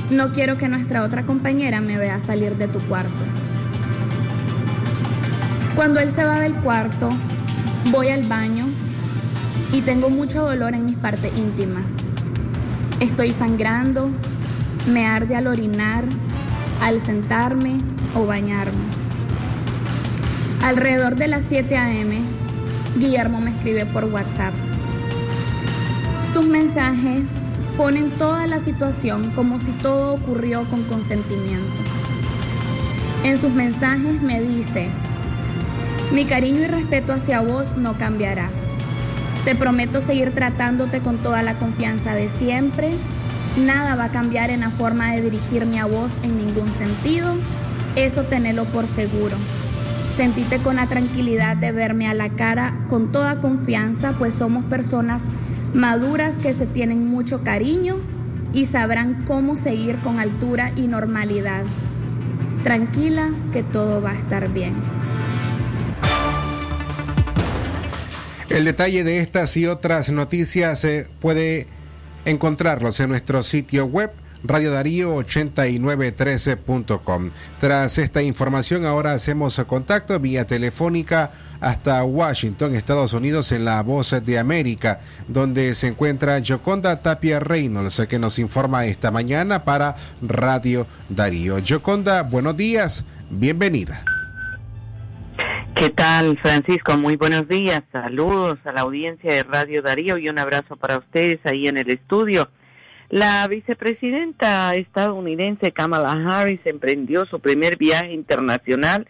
no 0.09 0.33
quiero 0.33 0.57
que 0.57 0.67
nuestra 0.67 1.03
otra 1.03 1.23
compañera 1.23 1.79
me 1.81 1.97
vea 1.97 2.19
salir 2.19 2.57
de 2.57 2.67
tu 2.67 2.79
cuarto. 2.79 3.23
Cuando 5.75 5.99
él 5.99 6.11
se 6.11 6.25
va 6.25 6.39
del 6.39 6.53
cuarto, 6.53 7.11
voy 7.91 8.09
al 8.09 8.23
baño 8.23 8.65
y 9.71 9.81
tengo 9.81 10.09
mucho 10.09 10.43
dolor 10.43 10.73
en 10.73 10.85
mis 10.85 10.97
partes 10.97 11.35
íntimas. 11.37 12.07
Estoy 12.99 13.33
sangrando, 13.33 14.09
me 14.91 15.05
arde 15.05 15.35
al 15.35 15.47
orinar, 15.47 16.03
al 16.81 17.01
sentarme 17.01 17.79
o 18.15 18.25
bañarme. 18.25 18.83
Alrededor 20.61 21.15
de 21.15 21.27
las 21.27 21.45
7 21.45 21.77
a.m., 21.77 22.19
Guillermo 22.95 23.41
me 23.41 23.51
escribe 23.51 23.85
por 23.85 24.05
WhatsApp. 24.05 24.53
Sus 26.31 26.47
mensajes 26.47 27.41
ponen 27.75 28.09
toda 28.11 28.47
la 28.47 28.59
situación 28.59 29.31
como 29.31 29.59
si 29.59 29.71
todo 29.71 30.13
ocurrió 30.13 30.63
con 30.65 30.83
consentimiento. 30.83 31.65
En 33.23 33.37
sus 33.37 33.51
mensajes 33.51 34.21
me 34.21 34.41
dice, 34.41 34.87
mi 36.13 36.25
cariño 36.25 36.61
y 36.61 36.67
respeto 36.67 37.11
hacia 37.11 37.41
vos 37.41 37.75
no 37.75 37.97
cambiará. 37.97 38.49
Te 39.43 39.55
prometo 39.55 39.99
seguir 39.99 40.31
tratándote 40.33 40.99
con 40.99 41.17
toda 41.17 41.43
la 41.43 41.57
confianza 41.57 42.13
de 42.13 42.29
siempre. 42.29 42.91
Nada 43.57 43.95
va 43.95 44.05
a 44.05 44.11
cambiar 44.11 44.51
en 44.51 44.61
la 44.61 44.69
forma 44.69 45.11
de 45.11 45.21
dirigirme 45.21 45.79
a 45.79 45.85
vos 45.85 46.13
en 46.23 46.37
ningún 46.37 46.71
sentido. 46.71 47.35
Eso 47.95 48.23
tenelo 48.23 48.65
por 48.65 48.87
seguro. 48.87 49.35
Sentite 50.09 50.59
con 50.59 50.77
la 50.77 50.87
tranquilidad 50.87 51.57
de 51.57 51.71
verme 51.71 52.07
a 52.07 52.13
la 52.13 52.29
cara 52.29 52.73
con 52.87 53.11
toda 53.11 53.41
confianza, 53.41 54.13
pues 54.17 54.33
somos 54.33 54.63
personas 54.65 55.29
maduras 55.73 56.39
que 56.39 56.53
se 56.53 56.65
tienen 56.65 57.07
mucho 57.07 57.43
cariño 57.43 57.97
y 58.53 58.65
sabrán 58.65 59.25
cómo 59.25 59.57
seguir 59.57 59.97
con 59.97 60.19
altura 60.19 60.71
y 60.75 60.87
normalidad. 60.87 61.65
Tranquila 62.63 63.29
que 63.51 63.63
todo 63.63 64.01
va 64.01 64.11
a 64.11 64.15
estar 64.15 64.47
bien. 64.51 64.73
El 68.49 68.63
detalle 68.63 69.03
de 69.03 69.19
estas 69.19 69.57
y 69.57 69.65
otras 69.67 70.11
noticias 70.11 70.85
eh, 70.85 71.07
puede 71.19 71.67
encontrarlos 72.23 72.99
en 73.01 73.09
nuestro 73.09 73.43
sitio 73.43 73.85
web 73.85 74.11
Radio 74.47 74.71
Darío 74.71 75.15
8913.com. 75.15 77.31
Tras 77.59 77.97
esta 77.97 78.21
información, 78.21 78.85
ahora 78.85 79.13
hacemos 79.13 79.59
contacto 79.67 80.19
vía 80.19 80.45
telefónica 80.45 81.31
hasta 81.61 82.03
Washington, 82.03 82.75
Estados 82.75 83.13
Unidos, 83.13 83.51
en 83.51 83.65
la 83.65 83.81
Voz 83.81 84.23
de 84.23 84.37
América, 84.37 84.99
donde 85.27 85.73
se 85.73 85.87
encuentra 85.87 86.41
Joconda 86.45 87.01
Tapia 87.01 87.39
Reynolds, 87.39 88.05
que 88.07 88.19
nos 88.19 88.37
informa 88.39 88.85
esta 88.85 89.09
mañana 89.11 89.63
para 89.63 89.95
Radio 90.21 90.85
Darío. 91.09 91.57
Joconda, 91.67 92.21
buenos 92.23 92.55
días, 92.55 93.03
bienvenida. 93.29 94.03
¿Qué 95.75 95.89
tal, 95.89 96.37
Francisco? 96.39 96.97
Muy 96.97 97.17
buenos 97.17 97.49
días. 97.49 97.81
Saludos 97.91 98.57
a 98.63 98.71
la 98.71 98.81
audiencia 98.81 99.33
de 99.33 99.43
Radio 99.43 99.81
Darío 99.81 100.17
y 100.17 100.29
un 100.29 100.39
abrazo 100.39 100.77
para 100.77 100.97
ustedes 100.97 101.39
ahí 101.45 101.67
en 101.67 101.77
el 101.77 101.89
estudio. 101.89 102.49
La 103.09 103.47
vicepresidenta 103.47 104.73
estadounidense 104.73 105.71
Kamala 105.71 106.11
Harris 106.11 106.61
emprendió 106.65 107.25
su 107.25 107.39
primer 107.39 107.77
viaje 107.77 108.11
internacional 108.13 109.07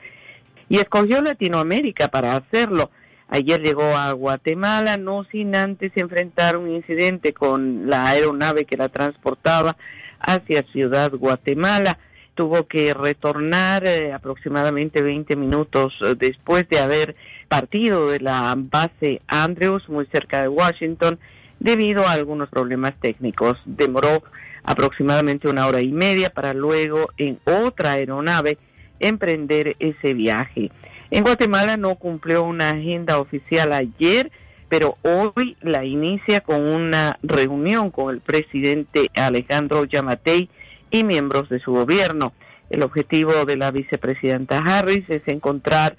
y 0.67 0.77
escogió 0.77 1.21
Latinoamérica 1.21 2.09
para 2.09 2.35
hacerlo. 2.35 2.91
Ayer 3.29 3.61
llegó 3.61 3.95
a 3.95 4.11
Guatemala, 4.11 4.97
no 4.97 5.23
sin 5.31 5.55
antes 5.55 5.91
enfrentar 5.95 6.57
un 6.57 6.69
incidente 6.69 7.33
con 7.33 7.89
la 7.89 8.07
aeronave 8.07 8.65
que 8.65 8.77
la 8.77 8.89
transportaba 8.89 9.77
hacia 10.19 10.63
Ciudad 10.71 11.11
Guatemala. 11.11 11.97
Tuvo 12.35 12.67
que 12.67 12.93
retornar 12.93 13.87
eh, 13.87 14.11
aproximadamente 14.11 15.01
20 15.01 15.37
minutos 15.37 15.93
eh, 16.01 16.15
después 16.17 16.67
de 16.69 16.79
haber 16.79 17.15
partido 17.47 18.09
de 18.09 18.19
la 18.19 18.53
base 18.57 19.21
Andrews, 19.27 19.87
muy 19.87 20.05
cerca 20.07 20.41
de 20.41 20.49
Washington, 20.49 21.17
debido 21.65 22.07
a 22.07 22.11
algunos 22.11 22.47
problemas 22.49 22.93
técnicos. 23.01 23.57
Demoró 23.65 24.23
aproximadamente 24.63 25.49
una 25.49 25.65
hora 25.65 25.81
y 25.81 25.91
media 25.91 26.29
para 26.29 26.53
luego 26.53 27.09
en 27.17 27.39
otra 27.43 27.93
aeronave 27.93 28.59
emprender 28.99 29.75
ese 29.79 30.13
viaje. 30.13 30.71
En 31.09 31.23
Guatemala 31.23 31.75
no 31.75 31.95
cumplió 31.95 32.43
una 32.43 32.69
agenda 32.69 33.17
oficial 33.17 33.73
ayer, 33.73 34.31
pero 34.69 34.97
hoy 35.01 35.57
la 35.61 35.83
inicia 35.83 36.41
con 36.41 36.69
una 36.69 37.17
reunión 37.23 37.89
con 37.89 38.13
el 38.13 38.21
presidente 38.21 39.09
Alejandro 39.15 39.85
Yamatei 39.85 40.49
y 40.91 41.03
miembros 41.03 41.49
de 41.49 41.59
su 41.59 41.71
gobierno. 41.71 42.33
El 42.69 42.83
objetivo 42.83 43.43
de 43.45 43.57
la 43.57 43.71
vicepresidenta 43.71 44.59
Harris 44.59 45.05
es 45.09 45.23
encontrar 45.25 45.97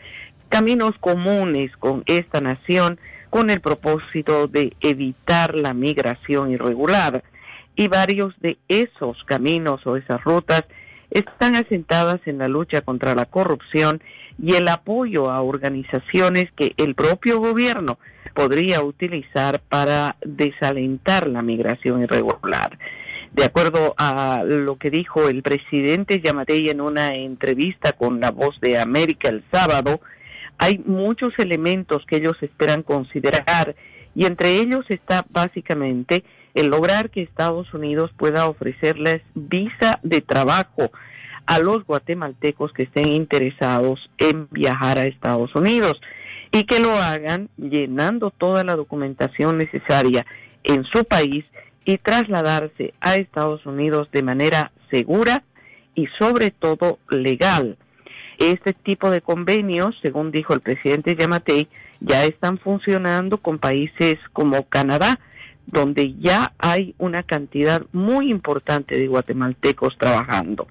caminos 0.48 0.92
comunes 1.00 1.76
con 1.76 2.04
esta 2.06 2.40
nación 2.40 3.00
con 3.30 3.50
el 3.50 3.60
propósito 3.60 4.46
de 4.46 4.74
evitar 4.80 5.54
la 5.54 5.74
migración 5.74 6.50
irregular. 6.50 7.22
Y 7.74 7.88
varios 7.88 8.34
de 8.40 8.56
esos 8.68 9.22
caminos 9.24 9.86
o 9.86 9.96
esas 9.96 10.22
rutas 10.24 10.64
están 11.10 11.54
asentadas 11.56 12.20
en 12.26 12.38
la 12.38 12.48
lucha 12.48 12.80
contra 12.80 13.14
la 13.14 13.26
corrupción 13.26 14.02
y 14.42 14.54
el 14.54 14.68
apoyo 14.68 15.30
a 15.30 15.40
organizaciones 15.42 16.46
que 16.56 16.74
el 16.76 16.94
propio 16.94 17.38
gobierno 17.38 17.98
podría 18.34 18.82
utilizar 18.82 19.60
para 19.60 20.16
desalentar 20.24 21.26
la 21.26 21.42
migración 21.42 22.02
irregular. 22.02 22.78
De 23.32 23.44
acuerdo 23.44 23.94
a 23.98 24.44
lo 24.44 24.76
que 24.76 24.90
dijo 24.90 25.28
el 25.28 25.42
presidente 25.42 26.20
Yamatei 26.20 26.70
en 26.70 26.80
una 26.80 27.14
entrevista 27.14 27.92
con 27.92 28.20
La 28.20 28.30
Voz 28.30 28.58
de 28.60 28.78
América 28.78 29.28
el 29.28 29.44
sábado, 29.52 30.00
hay 30.58 30.78
muchos 30.78 31.32
elementos 31.38 32.04
que 32.06 32.16
ellos 32.16 32.36
esperan 32.40 32.82
considerar 32.82 33.74
y 34.14 34.24
entre 34.24 34.54
ellos 34.54 34.84
está 34.88 35.26
básicamente 35.30 36.24
el 36.54 36.68
lograr 36.68 37.10
que 37.10 37.22
Estados 37.22 37.72
Unidos 37.74 38.10
pueda 38.16 38.46
ofrecerles 38.48 39.22
visa 39.34 40.00
de 40.02 40.22
trabajo 40.22 40.90
a 41.44 41.58
los 41.58 41.84
guatemaltecos 41.84 42.72
que 42.72 42.84
estén 42.84 43.08
interesados 43.08 44.10
en 44.18 44.48
viajar 44.50 44.98
a 44.98 45.04
Estados 45.04 45.54
Unidos 45.54 46.00
y 46.50 46.64
que 46.64 46.80
lo 46.80 46.92
hagan 46.92 47.50
llenando 47.56 48.30
toda 48.30 48.64
la 48.64 48.74
documentación 48.74 49.58
necesaria 49.58 50.26
en 50.64 50.84
su 50.84 51.04
país 51.04 51.44
y 51.84 51.98
trasladarse 51.98 52.94
a 53.00 53.16
Estados 53.16 53.64
Unidos 53.66 54.08
de 54.10 54.22
manera 54.22 54.72
segura 54.90 55.44
y 55.94 56.06
sobre 56.18 56.50
todo 56.50 56.98
legal. 57.10 57.76
Este 58.38 58.72
tipo 58.72 59.10
de 59.10 59.20
convenios, 59.20 59.96
según 60.02 60.30
dijo 60.30 60.54
el 60.54 60.60
presidente 60.60 61.16
Yamatei, 61.16 61.68
ya 62.00 62.24
están 62.24 62.58
funcionando 62.58 63.38
con 63.38 63.58
países 63.58 64.18
como 64.32 64.68
Canadá, 64.68 65.18
donde 65.66 66.14
ya 66.14 66.52
hay 66.58 66.94
una 66.98 67.22
cantidad 67.22 67.82
muy 67.92 68.30
importante 68.30 68.96
de 68.96 69.08
guatemaltecos 69.08 69.98
trabajando. 69.98 70.68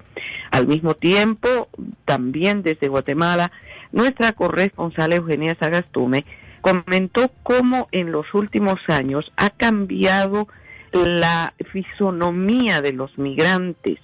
Al 0.50 0.66
mismo 0.66 0.94
tiempo, 0.94 1.68
también 2.04 2.62
desde 2.62 2.88
Guatemala, 2.88 3.52
nuestra 3.92 4.32
corresponsal 4.32 5.12
Eugenia 5.12 5.56
Sagastume 5.58 6.24
comentó 6.60 7.30
cómo 7.42 7.88
en 7.92 8.10
los 8.10 8.26
últimos 8.34 8.80
años 8.88 9.30
ha 9.36 9.50
cambiado 9.50 10.48
la 10.92 11.54
fisonomía 11.72 12.80
de 12.80 12.92
los 12.92 13.16
migrantes. 13.18 13.98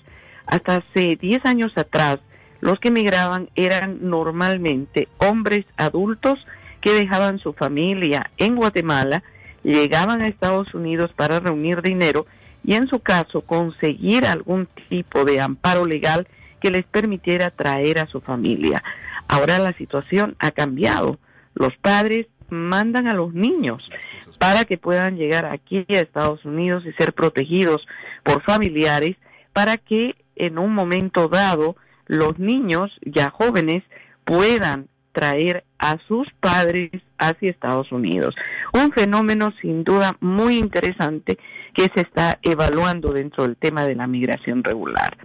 Hasta 0.47 0.77
hace 0.77 1.17
10 1.17 1.45
años 1.47 1.73
atrás, 1.77 2.19
los 2.63 2.79
que 2.79 2.93
migraban 2.93 3.51
eran 3.57 3.99
normalmente 4.09 5.09
hombres 5.19 5.67
adultos 5.77 6.39
que 6.81 6.93
dejaban 6.93 7.41
su 7.41 7.53
familia 7.53 8.31
en 8.39 8.55
Guatemala 8.55 9.23
llegaban 9.65 10.23
a 10.23 10.29
Estados 10.29 10.73
Unidos 10.73 11.11
para 11.15 11.41
reunir 11.41 11.83
dinero 11.83 12.25
y 12.65 12.75
en 12.75 12.87
su 12.87 13.01
caso 13.01 13.41
conseguir 13.43 14.25
algún 14.27 14.69
tipo 14.89 15.25
de 15.25 15.41
amparo 15.41 15.87
legal 15.87 16.29
que 16.61 16.71
les 16.71 16.85
permitiera 16.85 17.51
traer 17.51 17.99
a 17.99 18.07
su 18.07 18.21
familia. 18.21 18.83
Ahora 19.27 19.59
la 19.59 19.73
situación 19.73 20.37
ha 20.39 20.53
cambiado. 20.53 21.19
Los 21.55 21.77
padres 21.79 22.29
mandan 22.49 23.09
a 23.09 23.15
los 23.15 23.35
niños 23.35 23.91
para 24.39 24.65
que 24.65 24.79
puedan 24.79 25.17
llegar 25.17 25.47
aquí 25.47 25.85
a 25.89 26.01
Estados 26.01 26.45
Unidos 26.45 26.85
y 26.87 26.93
ser 26.93 27.13
protegidos 27.13 27.87
por 28.23 28.43
familiares 28.43 29.17
para 29.53 29.79
que 29.79 30.15
en 30.37 30.59
un 30.59 30.73
momento 30.73 31.27
dado 31.27 31.75
los 32.13 32.39
niños 32.39 32.91
ya 33.07 33.31
jóvenes 33.31 33.83
puedan 34.25 34.89
traer 35.13 35.65
a 35.79 35.97
sus 36.07 36.29
padres 36.41 36.91
hacia 37.17 37.51
Estados 37.51 37.91
Unidos. 37.91 38.35
Un 38.75 38.93
fenómeno 38.93 39.53
sin 39.63 39.83
duda 39.83 40.19
muy 40.21 40.59
interesante 40.59 41.39
que 41.73 41.89
se 41.95 42.03
está 42.03 42.39
evaluando 42.43 43.15
dentro 43.15 43.45
del 43.45 43.57
tema 43.57 43.87
de 43.87 43.95
la 43.95 44.07
migración 44.07 44.63
regular. 44.63 45.17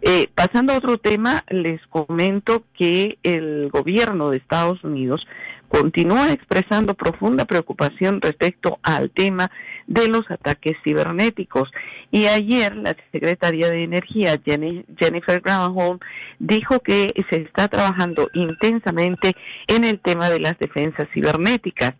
Eh, 0.00 0.28
pasando 0.34 0.72
a 0.72 0.78
otro 0.78 0.96
tema, 0.96 1.44
les 1.50 1.86
comento 1.88 2.64
que 2.72 3.18
el 3.22 3.68
gobierno 3.68 4.30
de 4.30 4.38
Estados 4.38 4.82
Unidos 4.82 5.26
continúa 5.74 6.30
expresando 6.30 6.94
profunda 6.94 7.46
preocupación 7.46 8.20
respecto 8.20 8.78
al 8.84 9.10
tema 9.10 9.50
de 9.88 10.06
los 10.06 10.30
ataques 10.30 10.76
cibernéticos. 10.84 11.68
Y 12.12 12.26
ayer 12.26 12.76
la 12.76 12.94
secretaria 13.10 13.68
de 13.70 13.82
Energía, 13.82 14.40
Jennifer 14.44 15.40
Granholm, 15.40 15.98
dijo 16.38 16.78
que 16.78 17.12
se 17.28 17.38
está 17.42 17.66
trabajando 17.66 18.28
intensamente 18.34 19.34
en 19.66 19.82
el 19.82 19.98
tema 19.98 20.30
de 20.30 20.38
las 20.38 20.56
defensas 20.60 21.08
cibernéticas. 21.12 21.94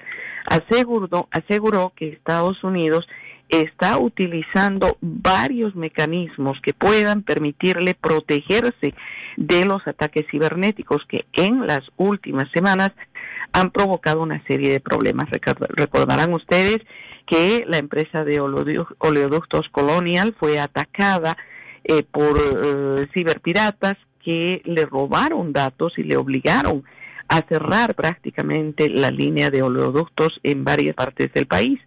Aseguró, 0.46 1.28
aseguró 1.32 1.92
que 1.96 2.10
Estados 2.10 2.62
Unidos 2.62 3.08
está 3.48 3.98
utilizando 3.98 4.98
varios 5.00 5.74
mecanismos 5.74 6.60
que 6.62 6.74
puedan 6.74 7.22
permitirle 7.22 7.94
protegerse 7.94 8.94
de 9.36 9.64
los 9.64 9.84
ataques 9.86 10.26
cibernéticos 10.30 11.02
que 11.08 11.24
en 11.32 11.66
las 11.66 11.82
últimas 11.96 12.48
semanas 12.52 12.92
han 13.54 13.70
provocado 13.70 14.20
una 14.20 14.44
serie 14.46 14.72
de 14.72 14.80
problemas. 14.80 15.30
Recordarán 15.70 16.34
ustedes 16.34 16.78
que 17.24 17.64
la 17.68 17.78
empresa 17.78 18.24
de 18.24 18.40
oleoductos 18.40 19.68
Colonial 19.70 20.34
fue 20.38 20.58
atacada 20.58 21.36
eh, 21.84 22.02
por 22.02 22.36
eh, 22.36 23.06
ciberpiratas 23.14 23.94
que 24.22 24.60
le 24.64 24.84
robaron 24.86 25.52
datos 25.52 25.96
y 25.98 26.02
le 26.02 26.16
obligaron 26.16 26.82
a 27.28 27.42
cerrar 27.48 27.94
prácticamente 27.94 28.90
la 28.90 29.12
línea 29.12 29.50
de 29.50 29.62
oleoductos 29.62 30.40
en 30.42 30.64
varias 30.64 30.96
partes 30.96 31.32
del 31.32 31.46
país. 31.46 31.78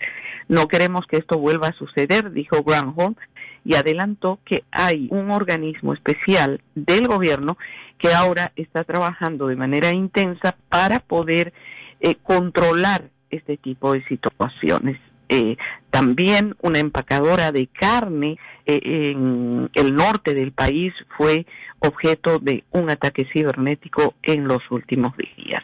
No 0.47 0.69
queremos 0.69 1.05
que 1.05 1.17
esto 1.17 1.37
vuelva 1.37 1.67
a 1.67 1.73
suceder, 1.73 2.31
dijo 2.31 2.63
Granholm, 2.63 3.15
y 3.67 3.75
adelantó 3.75 4.39
que 4.45 4.63
hay 4.71 5.09
un 5.11 5.29
organismo 5.29 5.93
especial 5.93 6.61
del 6.73 7.05
gobierno 7.05 7.57
que 7.97 8.13
ahora 8.13 8.53
está 8.55 8.85
trabajando 8.85 9.47
de 9.47 9.57
manera 9.57 9.93
intensa 9.93 10.55
para 10.69 11.01
poder 11.01 11.51
eh, 11.99 12.15
controlar 12.23 13.09
este 13.29 13.57
tipo 13.57 13.91
de 13.91 14.05
situaciones. 14.05 14.97
Eh, 15.27 15.57
también 15.89 16.55
una 16.61 16.79
empacadora 16.79 17.51
de 17.51 17.67
carne 17.67 18.37
eh, 18.65 18.79
en 19.11 19.69
el 19.73 19.95
norte 19.97 20.33
del 20.33 20.53
país 20.53 20.93
fue 21.17 21.45
objeto 21.79 22.39
de 22.39 22.63
un 22.71 22.89
ataque 22.89 23.27
cibernético 23.33 24.13
en 24.23 24.47
los 24.47 24.61
últimos 24.71 25.11
días. 25.17 25.61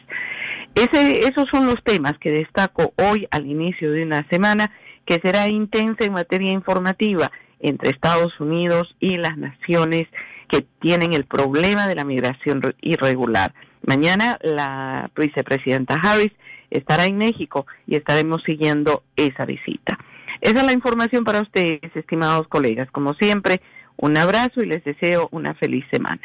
Ese, 0.74 1.20
esos 1.20 1.48
son 1.50 1.64
los 1.64 1.82
temas 1.82 2.18
que 2.18 2.30
destaco 2.30 2.92
hoy 2.98 3.26
al 3.30 3.46
inicio 3.46 3.90
de 3.92 4.02
una 4.02 4.28
semana 4.28 4.70
que 5.06 5.20
será 5.20 5.48
intensa 5.48 6.04
en 6.04 6.12
materia 6.12 6.52
informativa 6.52 7.30
entre 7.60 7.90
Estados 7.90 8.38
Unidos 8.40 8.94
y 9.00 9.16
las 9.16 9.36
naciones 9.36 10.06
que 10.48 10.66
tienen 10.80 11.14
el 11.14 11.24
problema 11.24 11.86
de 11.86 11.94
la 11.94 12.04
migración 12.04 12.74
irregular. 12.80 13.54
Mañana 13.86 14.38
la 14.42 15.10
vicepresidenta 15.16 15.94
Harris 15.94 16.32
estará 16.70 17.06
en 17.06 17.18
México 17.18 17.66
y 17.86 17.96
estaremos 17.96 18.42
siguiendo 18.44 19.02
esa 19.16 19.44
visita. 19.44 19.98
Esa 20.40 20.58
es 20.58 20.64
la 20.64 20.72
información 20.72 21.24
para 21.24 21.40
ustedes, 21.40 21.80
estimados 21.94 22.48
colegas. 22.48 22.90
Como 22.90 23.14
siempre, 23.14 23.62
un 23.96 24.16
abrazo 24.16 24.62
y 24.62 24.66
les 24.66 24.84
deseo 24.84 25.28
una 25.30 25.54
feliz 25.54 25.84
semana. 25.90 26.20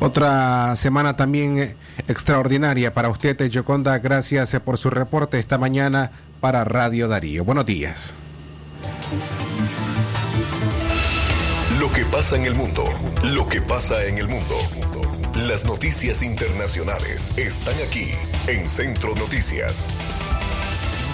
Otra 0.00 0.76
semana 0.76 1.16
también 1.16 1.76
extraordinaria 2.08 2.92
para 2.92 3.08
usted, 3.08 3.48
Yoconda. 3.48 3.98
Gracias 3.98 4.58
por 4.60 4.76
su 4.76 4.90
reporte 4.90 5.38
esta 5.38 5.56
mañana 5.56 6.10
para 6.40 6.64
Radio 6.64 7.08
Darío. 7.08 7.44
Buenos 7.44 7.64
días. 7.64 8.14
Lo 11.78 11.92
que 11.92 12.04
pasa 12.06 12.36
en 12.36 12.44
el 12.44 12.54
mundo. 12.54 12.84
Lo 13.34 13.46
que 13.48 13.60
pasa 13.60 14.04
en 14.04 14.18
el 14.18 14.28
mundo. 14.28 14.56
Las 15.48 15.64
noticias 15.64 16.22
internacionales 16.22 17.30
están 17.36 17.74
aquí 17.86 18.12
en 18.46 18.68
Centro 18.68 19.14
Noticias. 19.16 19.86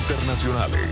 Internacionales. 0.02 0.88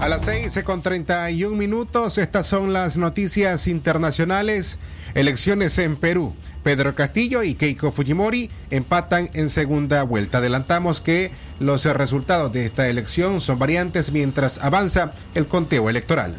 A 0.00 0.08
las 0.08 0.24
6 0.26 0.60
con 0.64 0.82
31 0.82 1.56
minutos, 1.56 2.18
estas 2.18 2.46
son 2.46 2.72
las 2.72 2.96
noticias 2.96 3.66
internacionales. 3.66 4.78
Elecciones 5.14 5.78
en 5.78 5.96
Perú. 5.96 6.34
Pedro 6.62 6.94
Castillo 6.94 7.42
y 7.42 7.54
Keiko 7.54 7.92
Fujimori 7.92 8.50
empatan 8.70 9.30
en 9.34 9.48
segunda 9.48 10.02
vuelta. 10.02 10.38
Adelantamos 10.38 11.00
que 11.00 11.30
los 11.60 11.84
resultados 11.84 12.52
de 12.52 12.66
esta 12.66 12.88
elección 12.88 13.40
son 13.40 13.58
variantes 13.58 14.12
mientras 14.12 14.58
avanza 14.58 15.12
el 15.34 15.46
conteo 15.46 15.90
electoral. 15.90 16.34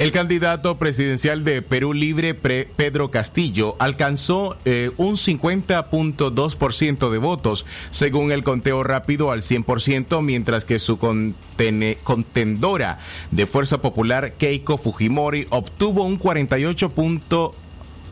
El 0.00 0.10
candidato 0.12 0.78
presidencial 0.78 1.44
de 1.44 1.60
Perú 1.60 1.92
Libre, 1.92 2.34
Pedro 2.34 3.10
Castillo, 3.10 3.76
alcanzó 3.78 4.56
eh, 4.64 4.90
un 4.96 5.18
50.2% 5.18 7.10
de 7.10 7.18
votos, 7.18 7.66
según 7.90 8.32
el 8.32 8.42
conteo 8.42 8.82
rápido 8.82 9.30
al 9.30 9.42
100%, 9.42 10.22
mientras 10.22 10.64
que 10.64 10.78
su 10.78 10.96
contendora 10.96 12.98
de 13.30 13.46
Fuerza 13.46 13.82
Popular, 13.82 14.32
Keiko 14.32 14.78
Fujimori, 14.78 15.46
obtuvo 15.50 16.04
un 16.04 16.18
48% 16.18 17.52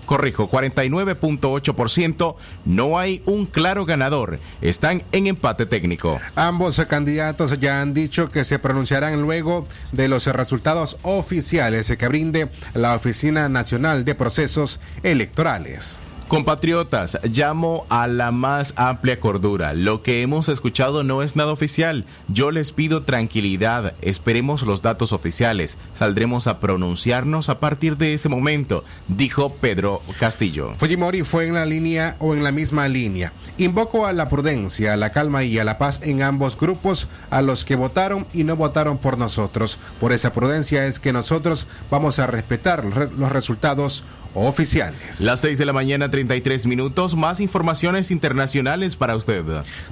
corrijo, 0.09 0.51
49.8%. 0.51 2.35
No 2.65 2.99
hay 2.99 3.23
un 3.27 3.47
claro 3.47 3.85
ganador. 3.85 4.41
Están 4.61 5.05
en 5.13 5.29
empate 5.29 5.67
técnico. 5.67 6.19
Ambos 6.35 6.85
candidatos 6.89 7.61
ya 7.61 7.81
han 7.81 7.95
dicho 7.95 8.31
que 8.31 8.45
se 8.45 8.59
pronunciarán 8.59 9.23
luego 9.23 9.69
de 9.93 10.09
los 10.09 10.27
resultados 10.27 10.99
oficiales 11.03 11.95
que 11.97 12.09
brinde 12.09 12.49
la 12.75 12.97
Oficina 12.97 13.49
Nacional 13.49 14.05
de 14.05 14.17
Procesos 14.17 14.81
Electorales. 15.05 16.01
Compatriotas, 16.29 17.19
llamo 17.25 17.87
a 17.89 18.07
la 18.07 18.33
más 18.33 18.75
amplia 18.77 19.19
cordura. 19.19 19.73
Lo 19.73 20.03
que 20.03 20.21
hemos 20.21 20.51
escuchado 20.51 21.03
no 21.03 21.23
es 21.23 21.37
nada 21.37 21.53
oficial. 21.53 22.05
Yo 22.29 22.51
les 22.51 22.71
pido 22.71 23.03
tranquilidad. 23.03 23.95
Esperemos 24.03 24.63
los 24.65 24.83
datos 24.83 25.15
oficiales. 25.15 25.79
Saldremos 25.95 26.47
a 26.47 26.61
pronunciarnos 26.61 27.49
a 27.49 27.61
partir 27.61 27.97
de 27.97 28.13
ese 28.13 28.29
momento, 28.29 28.85
dijo 29.09 29.55
Pedro 29.55 30.03
Castillo. 30.21 30.75
Fujimori 30.77 31.23
fue 31.23 31.47
en 31.47 31.55
la 31.55 31.65
línea 31.65 32.17
o 32.19 32.35
en 32.35 32.45
la 32.45 32.53
misma 32.53 32.89
línea. 32.89 33.33
Invoco 33.57 34.07
a 34.07 34.13
la 34.13 34.29
prudencia, 34.29 34.93
a 34.93 34.97
la 34.99 35.13
calma 35.13 35.45
y 35.45 35.59
a 35.59 35.65
la 35.65 35.79
paz 35.79 36.03
en 36.05 36.23
ambos 36.23 36.59
grupos, 36.59 37.09
a 37.31 37.41
los 37.41 37.65
que 37.65 37.75
votaron 37.75 38.27
y 38.35 38.45
no 38.45 38.55
votaron 38.55 38.99
por 38.99 39.17
nosotros. 39.17 39.79
Por 39.99 40.13
esa 40.13 40.35
prudencia 40.35 40.85
es 40.85 41.01
que 41.01 41.15
nosotros 41.15 41.67
vamos 41.91 42.19
a 42.19 42.27
respetar 42.27 42.85
los 42.85 43.33
resultados 43.33 44.05
oficiales. 44.35 45.21
Las 45.21 45.41
6 45.41 45.59
de 45.59 45.65
la 45.65 45.73
mañana, 45.73 46.11
33 46.11 46.67
minutos. 46.67 47.17
Más 47.17 47.41
informaciones 47.41 48.11
internacionales 48.11 48.97
para 48.97 49.17
usted. 49.17 49.45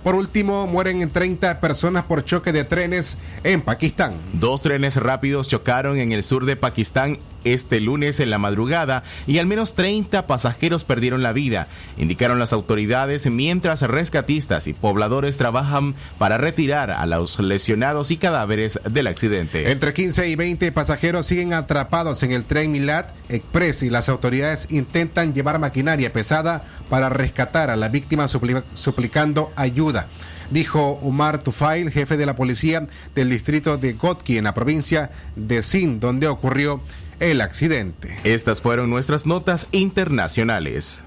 Por 0.02 0.14
último, 0.14 0.66
mueren 0.66 1.08
30 1.10 1.60
personas 1.60 2.04
por 2.04 2.24
choque 2.24 2.52
de 2.52 2.64
trenes 2.64 3.18
en 3.44 3.62
Pakistán. 3.62 4.14
Dos 4.32 4.62
trenes 4.62 4.96
rápidos 4.96 5.48
chocaron 5.48 5.98
en 5.98 6.12
el 6.12 6.22
sur 6.22 6.46
de 6.46 6.56
Pakistán 6.56 7.18
este 7.52 7.80
lunes 7.80 8.20
en 8.20 8.30
la 8.30 8.38
madrugada 8.38 9.02
y 9.26 9.38
al 9.38 9.46
menos 9.46 9.74
30 9.74 10.26
pasajeros 10.26 10.84
perdieron 10.84 11.22
la 11.22 11.32
vida, 11.32 11.68
indicaron 11.96 12.38
las 12.38 12.52
autoridades 12.52 13.30
mientras 13.30 13.82
rescatistas 13.82 14.66
y 14.66 14.72
pobladores 14.72 15.36
trabajan 15.36 15.94
para 16.18 16.38
retirar 16.38 16.90
a 16.90 17.06
los 17.06 17.38
lesionados 17.38 18.10
y 18.10 18.16
cadáveres 18.16 18.80
del 18.88 19.06
accidente. 19.06 19.70
Entre 19.70 19.94
15 19.94 20.28
y 20.28 20.36
20 20.36 20.72
pasajeros 20.72 21.26
siguen 21.26 21.52
atrapados 21.52 22.22
en 22.22 22.32
el 22.32 22.44
tren 22.44 22.72
Milad 22.72 23.06
Express 23.28 23.82
y 23.82 23.90
las 23.90 24.08
autoridades 24.08 24.66
intentan 24.70 25.34
llevar 25.34 25.58
maquinaria 25.58 26.12
pesada 26.12 26.64
para 26.88 27.08
rescatar 27.08 27.70
a 27.70 27.76
la 27.76 27.88
víctima 27.88 28.28
suplicando 28.28 29.52
ayuda 29.56 30.08
dijo 30.50 30.98
Umar 31.02 31.42
Tufail, 31.42 31.90
jefe 31.90 32.16
de 32.16 32.26
la 32.26 32.36
policía 32.36 32.86
del 33.14 33.30
distrito 33.30 33.78
de 33.78 33.94
Gotki 33.94 34.38
en 34.38 34.44
la 34.44 34.54
provincia 34.54 35.10
de 35.34 35.62
Sind, 35.62 36.00
donde 36.00 36.28
ocurrió 36.28 36.80
el 37.20 37.40
accidente. 37.40 38.16
Estas 38.24 38.60
fueron 38.60 38.90
nuestras 38.90 39.26
notas 39.26 39.66
internacionales. 39.72 41.02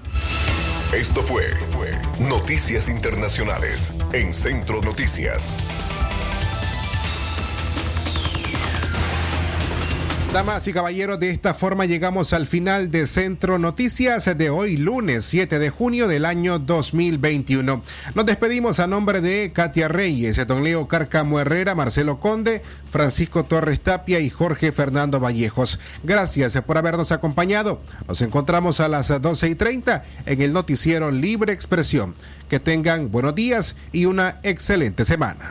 Esto 0.92 1.22
fue, 1.22 1.44
fue 1.70 1.90
Noticias 2.28 2.88
Internacionales 2.88 3.92
en 4.12 4.32
Centro 4.34 4.82
Noticias. 4.82 5.54
Damas 10.32 10.68
y 10.68 10.72
caballeros, 10.72 11.18
de 11.18 11.30
esta 11.30 11.54
forma 11.54 11.86
llegamos 11.86 12.32
al 12.32 12.46
final 12.46 12.92
de 12.92 13.06
Centro 13.06 13.58
Noticias 13.58 14.38
de 14.38 14.48
hoy, 14.48 14.76
lunes 14.76 15.24
7 15.24 15.58
de 15.58 15.70
junio 15.70 16.06
del 16.06 16.24
año 16.24 16.60
2021. 16.60 17.82
Nos 18.14 18.26
despedimos 18.26 18.78
a 18.78 18.86
nombre 18.86 19.20
de 19.20 19.50
Katia 19.52 19.88
Reyes, 19.88 20.46
Don 20.46 20.62
Leo 20.62 20.86
Carcamo 20.86 21.40
Herrera, 21.40 21.74
Marcelo 21.74 22.20
Conde, 22.20 22.62
Francisco 22.88 23.44
Torres 23.44 23.80
Tapia 23.80 24.20
y 24.20 24.30
Jorge 24.30 24.70
Fernando 24.70 25.18
Vallejos. 25.18 25.80
Gracias 26.04 26.56
por 26.62 26.78
habernos 26.78 27.10
acompañado. 27.10 27.80
Nos 28.06 28.22
encontramos 28.22 28.78
a 28.78 28.86
las 28.86 29.08
12 29.20 29.48
y 29.48 29.54
30 29.56 30.04
en 30.26 30.42
el 30.42 30.52
noticiero 30.52 31.10
Libre 31.10 31.52
Expresión. 31.52 32.14
Que 32.48 32.60
tengan 32.60 33.10
buenos 33.10 33.34
días 33.34 33.74
y 33.90 34.04
una 34.04 34.38
excelente 34.44 35.04
semana. 35.04 35.50